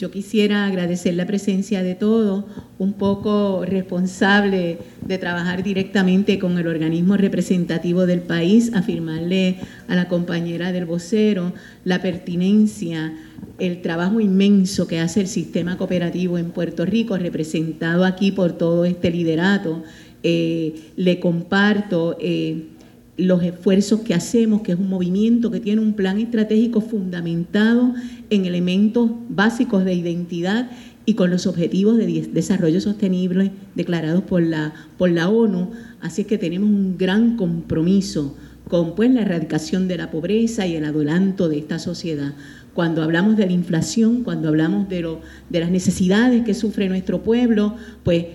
Yo 0.00 0.10
quisiera 0.10 0.64
agradecer 0.64 1.12
la 1.12 1.26
presencia 1.26 1.82
de 1.82 1.94
todos, 1.94 2.46
un 2.78 2.94
poco 2.94 3.66
responsable 3.66 4.78
de 5.06 5.18
trabajar 5.18 5.62
directamente 5.62 6.38
con 6.38 6.56
el 6.56 6.68
organismo 6.68 7.18
representativo 7.18 8.06
del 8.06 8.22
país, 8.22 8.72
afirmarle 8.72 9.56
a 9.88 9.94
la 9.94 10.08
compañera 10.08 10.72
del 10.72 10.86
vocero 10.86 11.52
la 11.84 12.00
pertinencia, 12.00 13.12
el 13.58 13.82
trabajo 13.82 14.20
inmenso 14.20 14.86
que 14.88 15.00
hace 15.00 15.20
el 15.20 15.26
sistema 15.26 15.76
cooperativo 15.76 16.38
en 16.38 16.50
Puerto 16.52 16.86
Rico, 16.86 17.18
representado 17.18 18.06
aquí 18.06 18.32
por 18.32 18.52
todo 18.52 18.86
este 18.86 19.10
liderato. 19.10 19.82
Eh, 20.22 20.92
le 20.96 21.20
comparto. 21.20 22.16
Eh, 22.18 22.68
los 23.20 23.42
esfuerzos 23.42 24.00
que 24.00 24.14
hacemos, 24.14 24.62
que 24.62 24.72
es 24.72 24.78
un 24.78 24.88
movimiento 24.88 25.50
que 25.50 25.60
tiene 25.60 25.80
un 25.80 25.92
plan 25.94 26.18
estratégico 26.18 26.80
fundamentado 26.80 27.94
en 28.30 28.44
elementos 28.46 29.10
básicos 29.28 29.84
de 29.84 29.94
identidad 29.94 30.70
y 31.06 31.14
con 31.14 31.30
los 31.30 31.46
objetivos 31.46 31.96
de 31.98 32.28
desarrollo 32.32 32.80
sostenible 32.80 33.52
declarados 33.74 34.22
por 34.22 34.42
la, 34.42 34.74
por 34.98 35.10
la 35.10 35.28
ONU. 35.28 35.70
Así 36.00 36.22
es 36.22 36.26
que 36.26 36.38
tenemos 36.38 36.68
un 36.68 36.96
gran 36.98 37.36
compromiso 37.36 38.36
con 38.68 38.94
pues, 38.94 39.10
la 39.10 39.22
erradicación 39.22 39.88
de 39.88 39.98
la 39.98 40.10
pobreza 40.10 40.66
y 40.66 40.76
el 40.76 40.84
adelanto 40.84 41.48
de 41.48 41.58
esta 41.58 41.78
sociedad. 41.78 42.34
Cuando 42.74 43.02
hablamos 43.02 43.36
de 43.36 43.46
la 43.46 43.52
inflación, 43.52 44.22
cuando 44.22 44.48
hablamos 44.48 44.88
de, 44.88 45.00
lo, 45.00 45.20
de 45.48 45.60
las 45.60 45.70
necesidades 45.70 46.44
que 46.44 46.54
sufre 46.54 46.88
nuestro 46.88 47.22
pueblo, 47.22 47.74
pues 48.04 48.26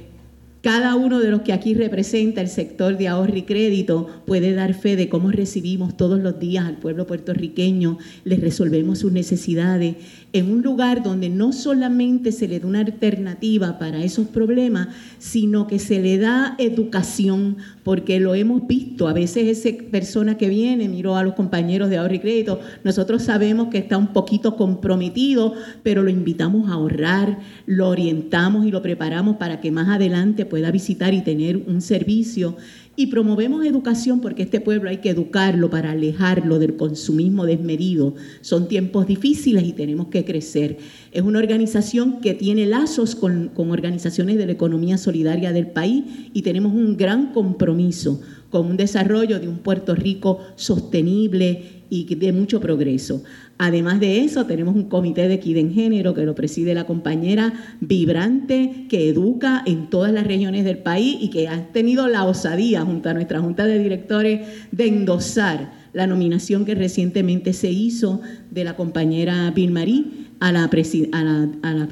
cada 0.65 0.95
uno 0.95 1.19
de 1.19 1.29
los 1.29 1.43
que 1.43 1.53
aquí 1.53 1.75
representa 1.75 2.41
el 2.41 2.47
sector 2.47 2.97
de 2.97 3.07
ahorro 3.07 3.37
y 3.37 3.43
crédito 3.43 4.07
puede 4.25 4.55
dar 4.55 4.73
fe 4.73 4.95
de 4.95 5.09
cómo 5.09 5.29
recibimos 5.29 5.95
todos 5.95 6.19
los 6.19 6.39
días 6.39 6.65
al 6.65 6.77
pueblo 6.77 7.05
puertorriqueño, 7.05 7.99
les 8.23 8.41
resolvemos 8.41 8.97
sus 8.97 9.11
necesidades 9.11 9.97
en 10.35 10.51
un 10.51 10.61
lugar 10.61 11.01
donde 11.01 11.29
no 11.29 11.53
solamente 11.53 12.33
se 12.33 12.49
le 12.49 12.59
da 12.59 12.67
una 12.67 12.81
alternativa 12.81 13.79
para 13.79 14.03
esos 14.03 14.27
problemas, 14.27 14.89
sino 15.17 15.65
que 15.65 15.79
se 15.79 16.01
le 16.01 16.17
da 16.17 16.55
educación, 16.57 17.55
porque 17.83 18.19
lo 18.19 18.35
hemos 18.35 18.67
visto. 18.67 19.07
A 19.07 19.13
veces 19.13 19.65
esa 19.65 19.77
persona 19.89 20.37
que 20.37 20.49
viene, 20.49 20.89
miró 20.89 21.15
a 21.15 21.23
los 21.23 21.35
compañeros 21.35 21.89
de 21.89 21.99
ahorro 21.99 22.15
y 22.15 22.19
crédito, 22.19 22.59
nosotros 22.83 23.21
sabemos 23.21 23.69
que 23.69 23.77
está 23.77 23.97
un 23.97 24.11
poquito 24.11 24.57
comprometido, 24.57 25.53
pero 25.83 26.03
lo 26.03 26.09
invitamos 26.09 26.69
a 26.69 26.73
ahorrar, 26.73 27.39
lo 27.65 27.87
orientamos 27.87 28.65
y 28.65 28.71
lo 28.71 28.81
preparamos 28.81 29.37
para 29.37 29.61
que 29.61 29.71
más 29.71 29.87
adelante 29.87 30.45
pueda 30.45 30.69
visitar 30.69 31.13
y 31.13 31.21
tener 31.21 31.55
un 31.55 31.79
servicio 31.81 32.57
y 32.95 33.07
promovemos 33.07 33.65
educación 33.65 34.21
porque 34.21 34.43
este 34.43 34.61
pueblo 34.61 34.89
hay 34.89 34.97
que 34.97 35.09
educarlo 35.09 35.69
para 35.69 35.91
alejarlo 35.91 36.59
del 36.59 36.75
consumismo 36.75 37.45
desmedido. 37.45 38.15
Son 38.41 38.67
tiempos 38.67 39.07
difíciles 39.07 39.63
y 39.63 39.73
tenemos 39.73 40.07
que 40.07 40.23
crecer. 40.23 40.77
Es 41.11 41.21
una 41.21 41.39
organización 41.39 42.21
que 42.21 42.33
tiene 42.33 42.65
lazos 42.65 43.15
con, 43.15 43.51
organizaciones 43.55 44.37
de 44.37 44.45
la 44.45 44.53
economía 44.53 44.97
solidaria 44.97 45.51
del 45.51 45.67
país 45.67 46.03
y 46.33 46.41
tenemos 46.41 46.73
un 46.73 46.97
gran 46.97 47.33
compromiso 47.33 48.21
con 48.49 48.67
un 48.67 48.77
desarrollo 48.77 49.39
de 49.39 49.49
un 49.49 49.57
Puerto 49.57 49.95
Rico 49.95 50.39
sostenible 50.55 51.83
y 51.89 52.15
de 52.15 52.31
mucho 52.31 52.59
progreso. 52.61 53.23
Además 53.57 54.01
de 54.01 54.19
eso, 54.19 54.45
tenemos 54.45 54.75
un 54.75 54.89
comité 54.89 55.29
de 55.29 55.35
equidad 55.35 55.61
en 55.61 55.73
género 55.73 56.13
que 56.13 56.25
lo 56.25 56.35
preside 56.35 56.73
la 56.73 56.85
compañera 56.85 57.53
Vibrante, 57.79 58.85
que 58.89 59.07
educa 59.07 59.63
en 59.65 59.89
todas 59.89 60.11
las 60.11 60.27
regiones 60.27 60.65
del 60.65 60.79
país 60.79 61.17
y 61.21 61.29
que 61.29 61.47
ha 61.47 61.71
tenido 61.71 62.07
la 62.09 62.25
osadía 62.25 62.81
junto 62.81 63.09
a 63.09 63.13
nuestra 63.13 63.39
junta 63.39 63.65
de 63.65 63.79
directores 63.79 64.41
de 64.71 64.87
endosar 64.87 65.84
la 65.95 66.07
nominación 66.07 66.65
que 66.65 66.75
recientemente 66.75 67.53
se 67.53 67.71
hizo 67.71 68.19
de 68.51 68.65
la 68.65 68.75
compañera 68.75 69.49
Bill 69.51 69.71
Marie 69.71 70.03
a 70.41 70.51
la, 70.51 70.65
a 70.65 71.73
la, 71.73 71.87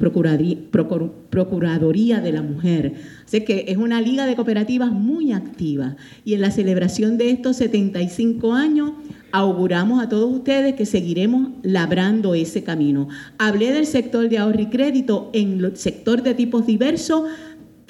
Procuraduría 1.29 2.19
de 2.19 2.31
la 2.33 2.41
Mujer. 2.41 2.95
Así 3.25 3.45
que 3.45 3.63
es 3.69 3.77
una 3.77 4.01
liga 4.01 4.25
de 4.25 4.35
cooperativas 4.35 4.91
muy 4.91 5.31
activa 5.31 5.95
y 6.25 6.33
en 6.33 6.41
la 6.41 6.51
celebración 6.51 7.17
de 7.17 7.31
estos 7.31 7.55
75 7.55 8.53
años 8.53 8.91
auguramos 9.31 10.03
a 10.03 10.09
todos 10.09 10.31
ustedes 10.31 10.75
que 10.75 10.85
seguiremos 10.85 11.53
labrando 11.63 12.35
ese 12.35 12.63
camino. 12.63 13.07
Hablé 13.37 13.71
del 13.71 13.85
sector 13.85 14.27
de 14.27 14.37
ahorro 14.37 14.59
y 14.59 14.67
crédito 14.67 15.31
en 15.33 15.63
el 15.63 15.77
sector 15.77 16.23
de 16.23 16.33
tipos 16.33 16.67
diversos. 16.67 17.23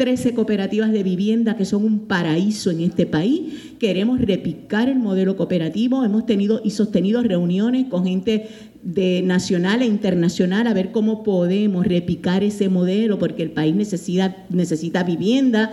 13 0.04 0.34
cooperativas 0.34 0.92
de 0.92 1.02
vivienda 1.02 1.56
que 1.56 1.64
son 1.64 1.86
un 1.86 2.00
paraíso 2.08 2.72
en 2.72 2.82
este 2.82 3.06
país. 3.06 3.74
Queremos 3.80 4.20
repicar 4.20 4.90
el 4.90 5.00
modelo 5.00 5.38
cooperativo. 5.38 6.04
Hemos 6.04 6.26
tenido 6.26 6.60
y 6.62 6.72
sostenido 6.72 7.24
reuniones 7.24 7.86
con 7.86 8.04
gente 8.04 8.50
de 8.82 9.22
nacional 9.22 9.82
e 9.82 9.86
internacional 9.86 10.68
a 10.68 10.74
ver 10.74 10.92
cómo 10.92 11.24
podemos 11.24 11.88
repicar 11.88 12.44
ese 12.44 12.68
modelo 12.68 13.18
porque 13.18 13.44
el 13.44 13.52
país 13.52 13.76
necesita, 13.76 14.46
necesita 14.50 15.04
vivienda 15.04 15.72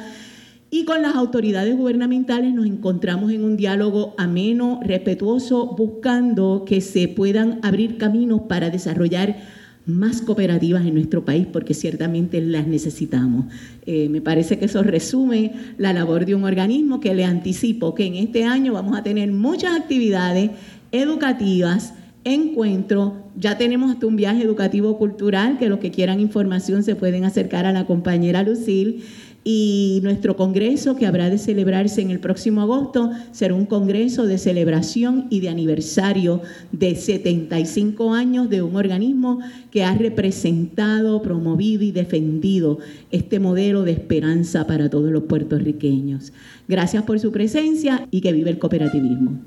y 0.70 0.84
con 0.84 1.02
las 1.02 1.16
autoridades 1.16 1.76
gubernamentales 1.76 2.54
nos 2.54 2.66
encontramos 2.66 3.32
en 3.32 3.42
un 3.42 3.56
diálogo 3.56 4.14
ameno, 4.16 4.78
respetuoso, 4.84 5.74
buscando 5.76 6.64
que 6.64 6.80
se 6.80 7.08
puedan 7.08 7.58
abrir 7.64 7.98
caminos 7.98 8.42
para 8.48 8.70
desarrollar 8.70 9.59
más 9.90 10.22
cooperativas 10.22 10.86
en 10.86 10.94
nuestro 10.94 11.24
país, 11.24 11.46
porque 11.52 11.74
ciertamente 11.74 12.40
las 12.40 12.66
necesitamos. 12.66 13.46
Eh, 13.86 14.08
me 14.08 14.20
parece 14.20 14.58
que 14.58 14.66
eso 14.66 14.82
resume 14.82 15.52
la 15.78 15.92
labor 15.92 16.26
de 16.26 16.34
un 16.34 16.44
organismo 16.44 17.00
que 17.00 17.14
le 17.14 17.24
anticipo 17.24 17.94
que 17.94 18.06
en 18.06 18.14
este 18.14 18.44
año 18.44 18.72
vamos 18.72 18.96
a 18.96 19.02
tener 19.02 19.30
muchas 19.32 19.78
actividades 19.78 20.50
educativas, 20.92 21.94
encuentros, 22.24 23.12
ya 23.36 23.56
tenemos 23.56 23.90
hasta 23.90 24.06
un 24.06 24.16
viaje 24.16 24.42
educativo 24.42 24.98
cultural, 24.98 25.58
que 25.58 25.68
los 25.68 25.78
que 25.78 25.90
quieran 25.90 26.20
información 26.20 26.82
se 26.82 26.94
pueden 26.94 27.24
acercar 27.24 27.64
a 27.64 27.72
la 27.72 27.86
compañera 27.86 28.42
Lucil 28.42 29.04
y 29.42 30.00
nuestro 30.02 30.36
congreso 30.36 30.96
que 30.96 31.06
habrá 31.06 31.30
de 31.30 31.38
celebrarse 31.38 32.02
en 32.02 32.10
el 32.10 32.20
próximo 32.20 32.60
agosto 32.60 33.10
será 33.32 33.54
un 33.54 33.64
congreso 33.64 34.26
de 34.26 34.36
celebración 34.36 35.26
y 35.30 35.40
de 35.40 35.48
aniversario 35.48 36.42
de 36.72 36.94
75 36.94 38.12
años 38.12 38.50
de 38.50 38.62
un 38.62 38.76
organismo 38.76 39.40
que 39.70 39.82
ha 39.82 39.94
representado, 39.94 41.22
promovido 41.22 41.82
y 41.84 41.90
defendido 41.90 42.78
este 43.10 43.40
modelo 43.40 43.82
de 43.82 43.92
esperanza 43.92 44.66
para 44.66 44.90
todos 44.90 45.10
los 45.10 45.22
puertorriqueños. 45.24 46.32
Gracias 46.68 47.02
por 47.04 47.18
su 47.18 47.32
presencia 47.32 48.06
y 48.10 48.20
que 48.20 48.32
vive 48.32 48.50
el 48.50 48.58
cooperativismo. 48.58 49.40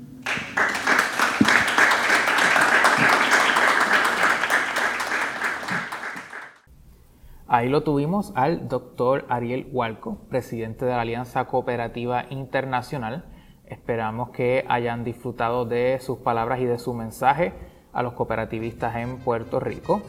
Ahí 7.56 7.68
lo 7.68 7.84
tuvimos 7.84 8.32
al 8.34 8.66
doctor 8.68 9.26
Ariel 9.28 9.68
Hualco, 9.70 10.16
presidente 10.28 10.84
de 10.86 10.90
la 10.90 11.02
Alianza 11.02 11.44
Cooperativa 11.44 12.24
Internacional. 12.30 13.26
Esperamos 13.66 14.30
que 14.30 14.64
hayan 14.68 15.04
disfrutado 15.04 15.64
de 15.64 16.00
sus 16.00 16.18
palabras 16.18 16.58
y 16.58 16.64
de 16.64 16.80
su 16.80 16.94
mensaje 16.94 17.52
a 17.92 18.02
los 18.02 18.14
cooperativistas 18.14 18.96
en 18.96 19.18
Puerto 19.18 19.60
Rico. 19.60 20.02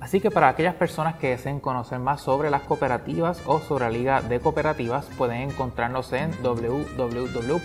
Así 0.00 0.20
que 0.20 0.30
para 0.30 0.48
aquellas 0.48 0.74
personas 0.74 1.16
que 1.16 1.28
deseen 1.28 1.60
conocer 1.60 1.98
más 1.98 2.22
sobre 2.22 2.48
las 2.48 2.62
cooperativas 2.62 3.42
o 3.46 3.58
sobre 3.58 3.84
la 3.84 3.90
Liga 3.90 4.22
de 4.22 4.40
Cooperativas, 4.40 5.04
pueden 5.18 5.50
encontrarnos 5.50 6.10
en 6.14 6.30
www.liga.com 6.42 7.56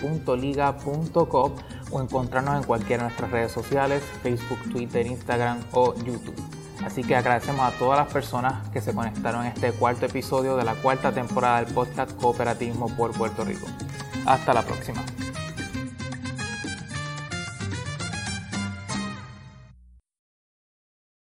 o 1.90 2.02
encontrarnos 2.02 2.58
en 2.58 2.64
cualquiera 2.64 3.04
de 3.04 3.08
nuestras 3.08 3.32
redes 3.32 3.54
sociales, 3.54 4.04
Facebook, 4.24 4.60
Twitter, 4.74 5.08
Instagram 5.08 5.60
o 5.72 5.96
YouTube. 5.96 6.36
Así 6.86 7.04
que 7.04 7.16
agradecemos 7.16 7.62
a 7.62 7.78
todas 7.78 8.00
las 8.00 8.12
personas 8.12 8.68
que 8.70 8.82
se 8.82 8.94
conectaron 8.94 9.46
en 9.46 9.54
este 9.54 9.72
cuarto 9.72 10.06
episodio 10.06 10.58
de 10.58 10.66
la 10.66 10.76
cuarta 10.76 11.12
temporada 11.12 11.62
del 11.64 11.74
podcast 11.74 12.12
Cooperativismo 12.20 12.90
por 12.96 13.12
Puerto 13.12 13.46
Rico. 13.46 13.68
Hasta 14.26 14.54
la 14.54 14.64
próxima. 14.64 15.04